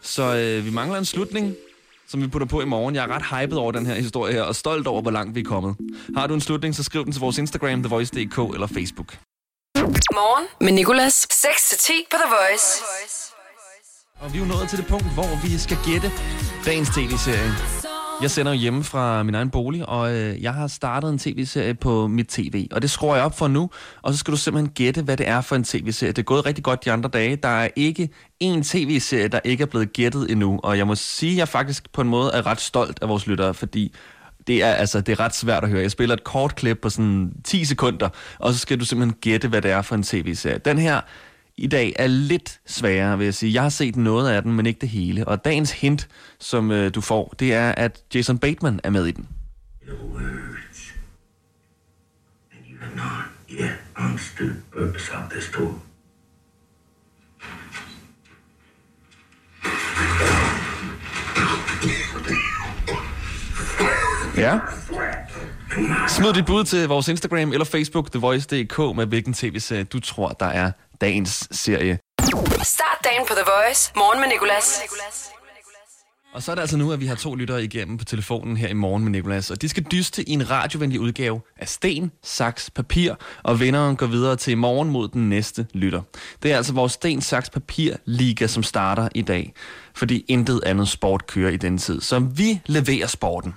Så 0.00 0.36
øh, 0.36 0.64
vi 0.64 0.70
mangler 0.70 0.98
en 0.98 1.04
slutning, 1.04 1.54
som 2.08 2.22
vi 2.22 2.26
putter 2.26 2.48
på 2.48 2.60
i 2.60 2.64
morgen. 2.64 2.94
Jeg 2.94 3.04
er 3.04 3.08
ret 3.08 3.40
hyped 3.40 3.56
over 3.58 3.72
den 3.72 3.86
her 3.86 3.94
historie 3.94 4.32
her, 4.32 4.42
og 4.42 4.56
stolt 4.56 4.86
over, 4.86 5.02
hvor 5.02 5.10
langt 5.10 5.34
vi 5.34 5.40
er 5.40 5.44
kommet. 5.44 5.76
Har 6.16 6.26
du 6.26 6.34
en 6.34 6.40
slutning, 6.40 6.74
så 6.74 6.82
skriv 6.82 7.04
den 7.04 7.12
til 7.12 7.20
vores 7.20 7.38
Instagram, 7.38 7.82
TheVoice.dk 7.82 8.38
eller 8.54 8.66
Facebook. 8.66 9.18
Morgen 10.14 10.46
med 10.60 10.72
Nicolas. 10.72 11.26
6-10 11.32 11.92
på 12.10 12.16
The 12.16 12.30
Voice. 12.36 12.82
Og 14.20 14.32
vi 14.32 14.38
er 14.38 14.42
jo 14.42 14.48
nået 14.48 14.68
til 14.68 14.78
det 14.78 14.86
punkt, 14.86 15.14
hvor 15.14 15.48
vi 15.48 15.58
skal 15.58 15.78
gætte 15.86 16.12
dagens 16.64 16.88
tv-serie. 16.88 17.75
Jeg 18.22 18.30
sender 18.30 18.52
jo 18.52 18.58
hjemme 18.58 18.84
fra 18.84 19.22
min 19.22 19.34
egen 19.34 19.50
bolig, 19.50 19.88
og 19.88 20.14
øh, 20.14 20.42
jeg 20.42 20.54
har 20.54 20.66
startet 20.66 21.10
en 21.10 21.18
tv-serie 21.18 21.74
på 21.74 22.06
mit 22.06 22.26
tv. 22.26 22.68
Og 22.72 22.82
det 22.82 22.90
skruer 22.90 23.14
jeg 23.14 23.24
op 23.24 23.38
for 23.38 23.48
nu, 23.48 23.70
og 24.02 24.12
så 24.12 24.18
skal 24.18 24.32
du 24.32 24.36
simpelthen 24.36 24.72
gætte, 24.72 25.02
hvad 25.02 25.16
det 25.16 25.28
er 25.28 25.40
for 25.40 25.56
en 25.56 25.64
tv-serie. 25.64 26.12
Det 26.12 26.18
er 26.18 26.22
gået 26.22 26.46
rigtig 26.46 26.64
godt 26.64 26.84
de 26.84 26.92
andre 26.92 27.10
dage. 27.10 27.36
Der 27.36 27.48
er 27.48 27.68
ikke 27.76 28.08
en 28.40 28.62
tv-serie, 28.62 29.28
der 29.28 29.40
ikke 29.44 29.62
er 29.62 29.66
blevet 29.66 29.92
gættet 29.92 30.30
endnu. 30.30 30.60
Og 30.62 30.78
jeg 30.78 30.86
må 30.86 30.94
sige, 30.94 31.32
at 31.32 31.38
jeg 31.38 31.48
faktisk 31.48 31.92
på 31.92 32.00
en 32.00 32.08
måde 32.08 32.30
er 32.34 32.46
ret 32.46 32.60
stolt 32.60 32.98
af 33.02 33.08
vores 33.08 33.26
lyttere, 33.26 33.54
fordi 33.54 33.94
det 34.46 34.62
er, 34.62 34.72
altså, 34.72 35.00
det 35.00 35.12
er 35.12 35.20
ret 35.20 35.34
svært 35.34 35.64
at 35.64 35.70
høre. 35.70 35.82
Jeg 35.82 35.90
spiller 35.90 36.14
et 36.14 36.24
kort 36.24 36.54
klip 36.54 36.78
på 36.82 36.90
sådan 36.90 37.32
10 37.44 37.64
sekunder, 37.64 38.08
og 38.38 38.52
så 38.52 38.58
skal 38.58 38.80
du 38.80 38.84
simpelthen 38.84 39.16
gætte, 39.20 39.48
hvad 39.48 39.62
det 39.62 39.70
er 39.70 39.82
for 39.82 39.94
en 39.94 40.02
tv-serie. 40.02 40.58
Den 40.58 40.78
her 40.78 41.00
i 41.58 41.66
dag 41.66 41.92
er 41.98 42.06
lidt 42.06 42.60
sværere, 42.66 43.18
vil 43.18 43.24
jeg 43.24 43.34
sige. 43.34 43.54
Jeg 43.54 43.62
har 43.62 43.68
set 43.68 43.96
noget 43.96 44.30
af 44.30 44.42
den, 44.42 44.52
men 44.52 44.66
ikke 44.66 44.80
det 44.80 44.88
hele. 44.88 45.28
Og 45.28 45.44
dagens 45.44 45.72
hint, 45.72 46.08
som 46.38 46.70
øh, 46.70 46.94
du 46.94 47.00
får, 47.00 47.34
det 47.38 47.54
er, 47.54 47.72
at 47.72 48.02
Jason 48.14 48.38
Bateman 48.38 48.80
er 48.84 48.90
med 48.90 49.06
i 49.06 49.10
den. 49.10 49.28
words. 49.88 50.92
And 52.52 52.64
you 52.70 52.78
have 52.80 52.96
not 52.96 53.24
yet 53.50 53.78
understood 53.98 54.48
the 54.48 54.62
purpose 54.72 55.12
of 55.12 55.30
this 55.30 55.50
tour. 55.52 55.80
Ja. 64.36 64.58
Smid 66.08 66.32
dit 66.32 66.46
bud 66.46 66.64
til 66.64 66.88
vores 66.88 67.08
Instagram 67.08 67.52
eller 67.52 67.64
Facebook, 67.64 68.10
TheVoice.dk, 68.10 68.96
med 68.96 69.06
hvilken 69.06 69.34
tv-serie 69.34 69.84
du 69.84 70.00
tror, 70.00 70.28
der 70.28 70.46
er 70.46 70.72
dagens 71.00 71.48
serie. 71.50 71.98
Start 72.62 72.98
dagen 73.04 73.26
på 73.28 73.34
The 73.34 73.44
Voice. 73.56 73.92
Morgen 73.96 74.20
med 74.20 74.28
Nicolas. 74.28 74.80
Og 76.34 76.42
så 76.42 76.50
er 76.50 76.54
det 76.54 76.62
altså 76.62 76.76
nu, 76.76 76.92
at 76.92 77.00
vi 77.00 77.06
har 77.06 77.14
to 77.14 77.34
lyttere 77.34 77.64
igennem 77.64 77.98
på 77.98 78.04
telefonen 78.04 78.56
her 78.56 78.68
i 78.68 78.72
morgen 78.72 79.04
med 79.04 79.12
Nicolas. 79.12 79.50
Og 79.50 79.62
de 79.62 79.68
skal 79.68 79.82
dyste 79.92 80.28
i 80.28 80.32
en 80.32 80.50
radiovenlig 80.50 81.00
udgave 81.00 81.40
af 81.56 81.68
sten, 81.68 82.12
saks, 82.22 82.70
papir. 82.70 83.14
Og 83.42 83.60
vinderen 83.60 83.96
går 83.96 84.06
videre 84.06 84.36
til 84.36 84.50
i 84.50 84.54
morgen 84.54 84.90
mod 84.90 85.08
den 85.08 85.28
næste 85.28 85.66
lytter. 85.74 86.02
Det 86.42 86.52
er 86.52 86.56
altså 86.56 86.72
vores 86.72 86.92
sten, 86.92 87.20
saks, 87.20 87.50
papir 87.50 87.94
liga, 88.04 88.46
som 88.46 88.62
starter 88.62 89.08
i 89.14 89.22
dag. 89.22 89.52
Fordi 89.94 90.24
intet 90.28 90.60
andet 90.66 90.88
sport 90.88 91.26
kører 91.26 91.50
i 91.50 91.56
den 91.56 91.78
tid. 91.78 92.00
Så 92.00 92.18
vi 92.18 92.60
leverer 92.66 93.06
sporten. 93.06 93.54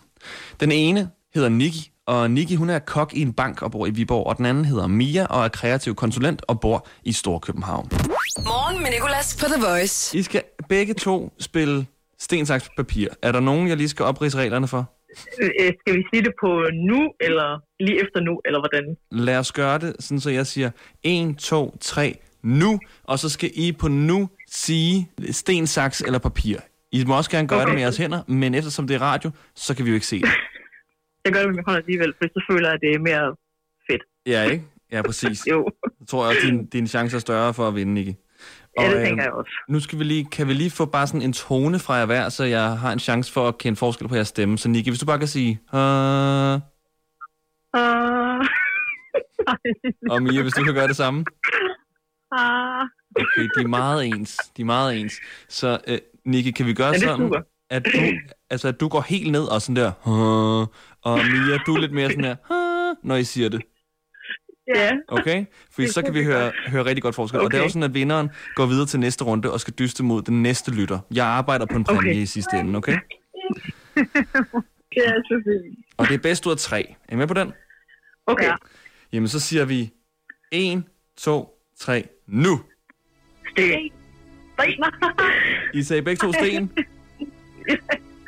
Den 0.60 0.72
ene 0.72 1.10
hedder 1.34 1.50
Niki, 1.50 1.92
og 2.10 2.32
Niki 2.32 2.56
hun 2.56 2.70
er 2.70 2.80
kok 2.80 3.14
i 3.14 3.22
en 3.22 3.34
bank 3.34 3.62
og 3.62 3.72
bor 3.72 3.88
i 3.88 3.90
Viborg, 3.90 4.28
og 4.28 4.38
den 4.38 4.46
anden 4.46 4.66
hedder 4.66 4.88
Mia 4.88 5.26
og 5.26 5.44
er 5.44 5.48
kreativ 5.48 5.96
konsulent 5.96 6.42
og 6.48 6.60
bor 6.60 6.88
i 7.04 7.12
Storkøbenhavn. 7.12 7.90
Morgen 8.38 8.84
med 8.84 8.92
Nicolas 8.92 9.38
på 9.40 9.46
The 9.46 9.62
Voice. 9.68 10.18
I 10.18 10.22
skal 10.22 10.44
begge 10.70 10.94
to 10.94 11.34
spille 11.40 11.86
sten, 12.20 12.46
saks, 12.46 12.70
papir. 12.78 13.08
Er 13.22 13.32
der 13.32 13.40
nogen, 13.40 13.68
jeg 13.68 13.78
lige 13.78 13.90
skal 13.90 14.06
oprise 14.06 14.38
reglerne 14.38 14.68
for? 14.68 14.92
Øh, 15.42 15.74
skal 15.80 15.98
vi 15.98 16.04
sige 16.14 16.24
det 16.24 16.34
på 16.42 16.64
nu, 16.74 17.12
eller 17.22 17.62
lige 17.80 18.02
efter 18.02 18.20
nu, 18.20 18.42
eller 18.46 18.60
hvordan? 18.60 18.98
Lad 19.12 19.38
os 19.38 19.52
gøre 19.52 19.80
det, 19.80 19.96
sådan 20.00 20.20
så 20.20 20.30
jeg 20.30 20.48
siger 20.48 20.72
1, 21.04 21.38
2, 21.38 21.78
3, 21.82 22.20
nu, 22.44 22.80
og 23.04 23.20
så 23.20 23.30
skal 23.30 23.52
I 23.54 23.72
på 23.72 23.88
nu 23.88 24.30
sige 24.52 25.10
sten, 25.32 25.68
saks 25.68 26.02
eller 26.02 26.20
papir. 26.20 26.58
I 26.92 27.04
må 27.06 27.18
også 27.18 27.32
gerne 27.32 27.48
gøre. 27.48 27.60
Okay. 27.60 27.68
det 27.68 27.76
med 27.76 27.82
jeres 27.82 27.98
hænder, 27.98 28.22
men 28.28 28.56
eftersom 28.56 28.88
det 28.88 28.96
er 28.96 29.02
radio, 29.02 29.32
så 29.56 29.76
kan 29.76 29.86
vi 29.86 29.90
jo 29.90 29.96
ikke 29.96 30.08
se 30.08 30.22
det. 30.22 30.30
Jeg 31.26 31.34
gør 31.34 31.40
det 31.40 31.48
med 31.50 31.56
min 31.56 31.64
hånd 31.68 31.78
alligevel, 31.78 32.14
for 32.18 32.26
så 32.28 32.46
føler 32.52 32.68
jeg, 32.68 32.74
at 32.74 32.80
det 32.82 32.96
er 32.96 33.00
mere 33.00 33.36
fedt. 33.92 34.02
Ja, 34.26 34.44
ikke? 34.44 34.64
Ja, 34.92 35.02
præcis. 35.02 35.46
Jo, 35.52 35.70
Så 36.00 36.06
tror 36.10 36.26
jeg 36.28 36.36
også, 36.38 36.48
din, 36.48 36.66
din 36.66 36.88
chance 36.88 37.16
er 37.16 37.20
større 37.20 37.54
for 37.54 37.68
at 37.68 37.76
vinde, 37.76 37.94
Nicky. 37.94 38.14
ja, 38.80 38.90
det 38.90 38.96
øhm, 38.96 39.06
tænker 39.06 39.24
jeg 39.24 39.32
også. 39.32 39.52
Nu 39.70 39.80
skal 39.80 40.00
vi 40.00 40.04
lige, 40.04 40.26
kan 40.26 40.48
vi 40.48 40.54
lige 40.54 40.72
få 40.72 40.86
bare 40.86 41.08
sådan 41.08 41.22
en 41.22 41.34
tone 41.34 41.80
fra 41.80 41.94
jer 41.94 42.06
hver, 42.06 42.30
så 42.30 42.44
jeg 42.44 42.78
har 42.78 42.92
en 42.92 43.00
chance 43.00 43.34
for 43.34 43.48
at 43.48 43.58
kende 43.58 43.76
forskel 43.78 44.08
på 44.08 44.16
jeres 44.16 44.28
stemme. 44.28 44.58
Så 44.58 44.70
Nicky, 44.70 44.88
hvis 44.90 45.00
du 45.00 45.06
bare 45.06 45.20
kan 45.20 45.28
sige... 45.28 45.60
Uh, 45.74 46.62
Ah. 47.74 48.46
og 50.12 50.24
Mia, 50.24 50.42
hvis 50.42 50.54
du 50.54 50.64
kan 50.64 50.74
gøre 50.74 50.88
det 50.88 50.96
samme. 50.96 51.26
Ah. 52.32 52.86
Okay, 53.16 53.42
de 53.58 53.62
er 53.64 53.68
meget 53.68 54.06
ens. 54.06 54.38
De 54.58 54.62
er 54.62 54.66
meget 54.66 55.00
ens. 55.00 55.14
Så 55.50 55.80
uh, 55.88 55.96
Nicky, 56.26 56.52
kan 56.52 56.66
vi 56.66 56.74
gøre 56.74 56.88
Ja, 56.92 56.98
sådan, 57.00 57.18
super. 57.18 57.42
at 57.70 57.86
du, 57.86 58.00
altså, 58.50 58.68
at 58.68 58.80
du 58.80 58.88
går 58.88 59.02
helt 59.02 59.32
ned 59.32 59.44
og 59.44 59.62
sådan 59.62 59.76
der... 59.76 59.92
Uh, 60.08 60.68
og 61.02 61.18
Mia, 61.18 61.58
du 61.66 61.76
er 61.76 61.80
lidt 61.80 61.92
mere 61.92 62.10
sådan 62.10 62.24
der... 62.24 62.36
Uh, 62.52 63.08
når 63.10 63.16
I 63.16 63.24
siger 63.24 63.50
det. 63.50 63.62
Ja, 64.76 64.92
Okay? 65.08 65.46
Fordi 65.72 65.88
så 65.88 66.02
kan 66.02 66.14
vi 66.14 66.24
høre, 66.24 66.52
høre 66.68 66.86
rigtig 66.86 67.04
godt 67.04 67.16
forskel. 67.16 67.40
Okay. 67.40 67.46
Og 67.46 67.52
det 67.52 67.58
er 67.60 67.64
jo 67.64 67.70
sådan, 67.70 67.84
at 67.84 67.94
vinderen 67.94 68.30
går 68.56 68.66
videre 68.66 68.86
til 68.86 69.00
næste 69.00 69.24
runde 69.24 69.52
og 69.54 69.60
skal 69.60 69.74
dyste 69.80 70.04
mod 70.04 70.22
den 70.22 70.44
næste 70.44 70.72
lytter. 70.72 71.00
Jeg 71.14 71.26
arbejder 71.26 71.66
på 71.66 71.76
en 71.78 71.84
præmie 71.84 72.00
Okay. 72.12 72.16
i 72.16 72.26
sidste 72.26 72.58
ende, 72.60 72.78
okay? 72.78 72.98
det 74.94 75.04
er 75.06 75.22
så 75.26 75.42
fint. 75.46 75.86
Og 75.98 76.08
det 76.08 76.14
er 76.14 76.18
bedst 76.18 76.46
ud 76.46 76.52
af 76.52 76.58
tre. 76.58 76.96
Er 77.10 77.14
I 77.14 77.16
med 77.16 77.28
på 77.28 77.34
den? 77.34 77.54
Okay. 78.28 78.46
Ja. 78.46 78.56
Jamen, 79.14 79.28
så 79.28 79.40
siger 79.40 79.66
vi 79.66 79.92
1, 80.52 80.84
2, 81.18 81.50
3, 81.80 82.08
nu! 82.28 82.62
Sten. 83.52 83.92
Sten. 84.60 84.84
I 85.74 85.84
sagde 85.84 86.02
begge 86.02 86.20
to 86.20 86.34
sten. 86.34 86.72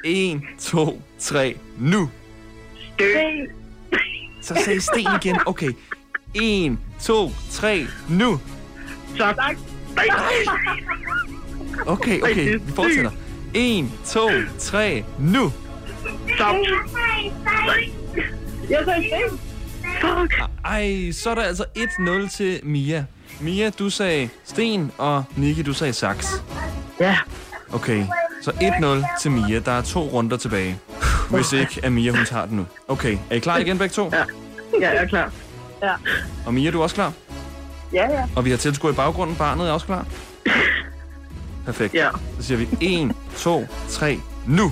1, 0.06 0.42
2, 0.60 1.02
3, 1.20 1.58
nu! 1.80 2.10
Sten. 2.94 3.48
Så 4.42 4.62
sagde 4.66 4.82
sten 4.82 5.08
igen. 5.24 5.40
Okay. 5.46 5.72
1, 6.34 6.78
2, 7.02 7.32
3, 7.52 7.88
nu. 8.10 8.40
Tak. 9.18 9.36
Nej. 9.96 10.06
Okay, 11.86 12.22
okay. 12.22 12.54
Vi 12.54 12.72
fortsætter. 12.76 13.12
1, 13.54 13.90
2, 14.06 14.30
3, 14.60 15.06
nu. 15.20 15.52
Stop. 16.36 16.56
Jeg 18.70 18.80
sagde 18.86 19.08
sten. 19.08 19.40
Fuck. 20.02 20.42
Ej, 20.66 21.12
så 21.12 21.30
er 21.30 21.36
der 21.36 21.42
altså 21.42 21.66
1-0 21.78 22.38
til 22.38 22.60
Mia. 22.64 23.06
Mia, 23.40 23.70
du 23.70 23.90
sagde 23.90 24.30
sten, 24.46 24.92
og 24.98 25.24
Niki, 25.36 25.62
du 25.62 25.74
sagde 25.74 25.94
saks. 25.94 26.28
Ja. 27.00 27.18
Okay, 27.74 28.06
så 28.42 28.52
1-0 28.52 29.22
til 29.22 29.32
Mia. 29.32 29.60
Der 29.60 29.72
er 29.72 29.82
to 29.82 30.00
runder 30.00 30.38
tilbage. 30.38 30.80
Hvis 31.32 31.54
ikke, 31.54 31.80
at 31.84 31.92
Mia 31.92 32.12
hun 32.12 32.26
tager 32.26 32.46
den 32.46 32.58
nu. 32.58 32.66
Okay, 32.88 33.18
er 33.30 33.36
I 33.36 33.40
klar 33.40 33.58
igen 33.58 33.78
begge 33.78 33.94
to? 33.94 34.10
Ja. 34.14 34.24
Ja, 34.82 34.90
jeg 34.94 35.04
er 35.04 35.08
klar. 35.08 35.32
Ja. 35.82 35.94
Og 36.46 36.54
Mia, 36.54 36.72
du 36.72 36.80
er 36.80 36.84
også 36.84 36.96
klar? 36.96 37.14
Ja, 37.94 38.12
ja. 38.12 38.24
Og 38.36 38.46
vi 38.46 38.50
har 38.50 38.58
tilskuer 38.58 38.92
i 38.92 38.96
baggrunden. 38.96 39.36
Barnet 39.36 39.68
er 39.68 39.72
også 39.72 39.86
klar? 39.86 40.06
Perfekt. 41.66 41.94
Ja. 41.94 42.10
Så 42.40 42.44
siger 42.48 42.58
vi 42.58 42.68
1, 42.82 43.12
2, 43.38 43.68
3, 43.90 44.20
nu. 44.48 44.72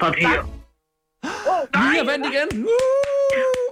Papir. 0.00 0.48
Mia 1.76 2.04
vandt 2.04 2.26
igen. 2.26 2.64
Woo! 2.64 2.68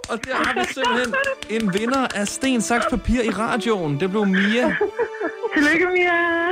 Og 0.08 0.24
der 0.24 0.34
har 0.34 0.54
vi 0.54 0.74
simpelthen 0.74 1.14
en 1.50 1.74
vinder 1.74 2.06
af 2.14 2.28
sten, 2.28 2.60
saks, 2.62 2.86
papir 2.90 3.22
i 3.22 3.30
radioen. 3.30 4.00
Det 4.00 4.10
blev 4.10 4.26
Mia 4.26 4.76
Tillykke, 5.54 5.86
Mia. 5.92 6.50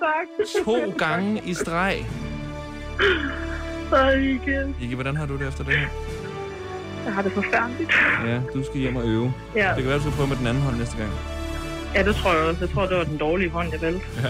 Tak. 0.00 0.64
to 0.64 0.92
gange 0.98 1.42
i 1.44 1.54
streg. 1.54 2.06
Ej, 3.92 4.10
igen. 4.10 4.76
Ikke, 4.82 4.94
hvordan 4.94 5.16
har 5.16 5.26
du 5.26 5.36
det 5.38 5.48
efter 5.48 5.64
det 5.64 5.78
her? 5.78 5.86
Jeg 7.04 7.14
har 7.14 7.22
det 7.22 7.32
forfærdeligt. 7.32 7.90
Ja, 8.26 8.40
du 8.54 8.64
skal 8.64 8.80
hjem 8.80 8.96
og 8.96 9.02
øve. 9.04 9.34
Ja. 9.56 9.68
Det 9.68 9.76
kan 9.76 9.86
være, 9.86 9.96
du 9.96 10.00
skal 10.02 10.12
prøve 10.12 10.28
med 10.28 10.36
den 10.36 10.46
anden 10.46 10.62
hånd 10.62 10.76
næste 10.76 10.96
gang. 10.96 11.10
Ja, 11.94 12.02
det 12.02 12.14
tror 12.14 12.32
jeg 12.34 12.42
også. 12.42 12.60
Jeg 12.60 12.70
tror, 12.74 12.86
det 12.86 12.96
var 12.96 13.04
den 13.04 13.16
dårlige 13.16 13.50
hånd, 13.50 13.68
jeg 13.72 13.82
valgte. 13.82 14.06
Ja. 14.22 14.28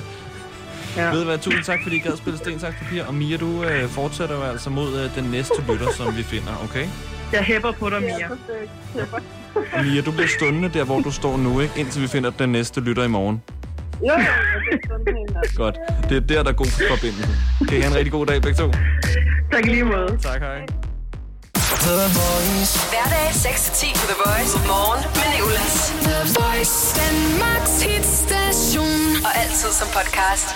Ja. 0.97 1.11
Ved 1.11 1.19
du 1.19 1.25
hvad, 1.25 1.38
tusind 1.38 1.64
tak, 1.64 1.79
fordi 1.83 1.97
I 1.97 1.99
gad 1.99 2.16
spille 2.16 2.38
sten, 2.38 2.61
saks, 2.61 2.77
papir. 2.77 3.05
Og 3.05 3.14
Mia, 3.14 3.37
du 3.37 3.64
øh, 3.64 3.88
fortsætter 3.88 4.35
jo 4.37 4.42
altså 4.42 4.71
mod 4.71 5.01
øh, 5.01 5.14
den 5.14 5.31
næste 5.31 5.55
lytter, 5.69 5.92
som 5.92 6.16
vi 6.16 6.23
finder, 6.23 6.64
okay? 6.64 6.87
Jeg 7.33 7.42
hæpper 7.42 7.73
på 7.73 7.90
dig, 7.90 8.01
Mia. 8.01 8.29
Og 9.73 9.85
Mia, 9.85 10.01
du 10.01 10.11
bliver 10.12 10.29
stående 10.29 10.69
der, 10.69 10.85
hvor 10.85 11.01
du 11.01 11.11
står 11.11 11.37
nu, 11.37 11.61
ikke? 11.61 11.81
Indtil 11.81 12.03
vi 12.03 12.07
finder 12.07 12.31
den 12.31 12.49
næste 12.53 12.81
lytter 12.81 13.05
i 13.05 13.09
morgen. 13.09 13.42
Jo, 14.01 14.07
jo, 14.07 14.12
det 15.07 15.14
er. 15.37 15.57
Godt. 15.57 15.77
Det 16.09 16.16
er 16.16 16.21
der, 16.21 16.42
der 16.42 16.51
er 16.51 16.55
god 16.55 16.88
forbindelse. 16.88 17.29
Kan 17.69 17.79
I 17.79 17.81
have 17.81 17.90
en 17.90 17.97
rigtig 17.97 18.12
god 18.12 18.27
dag, 18.27 18.42
begge 18.42 18.59
to? 18.59 18.73
Tak 19.53 19.67
i 19.67 19.69
lige 19.69 19.85
måde. 19.85 20.19
Tak, 20.23 20.41
hej. 20.41 20.61
Hverdag 22.93 23.29
6-10 23.31 24.01
på 24.01 24.05
The 24.13 24.19
Voice. 24.27 24.53
Morgen 24.73 25.03
med 25.19 25.29
Nicolas. 25.35 25.77
The 26.09 26.19
Voice. 26.41 26.77
Danmarks 27.01 27.77
hitstation. 27.83 29.01
Og 29.27 29.33
altid 29.43 29.71
som 29.81 29.89
podcast. 29.97 30.49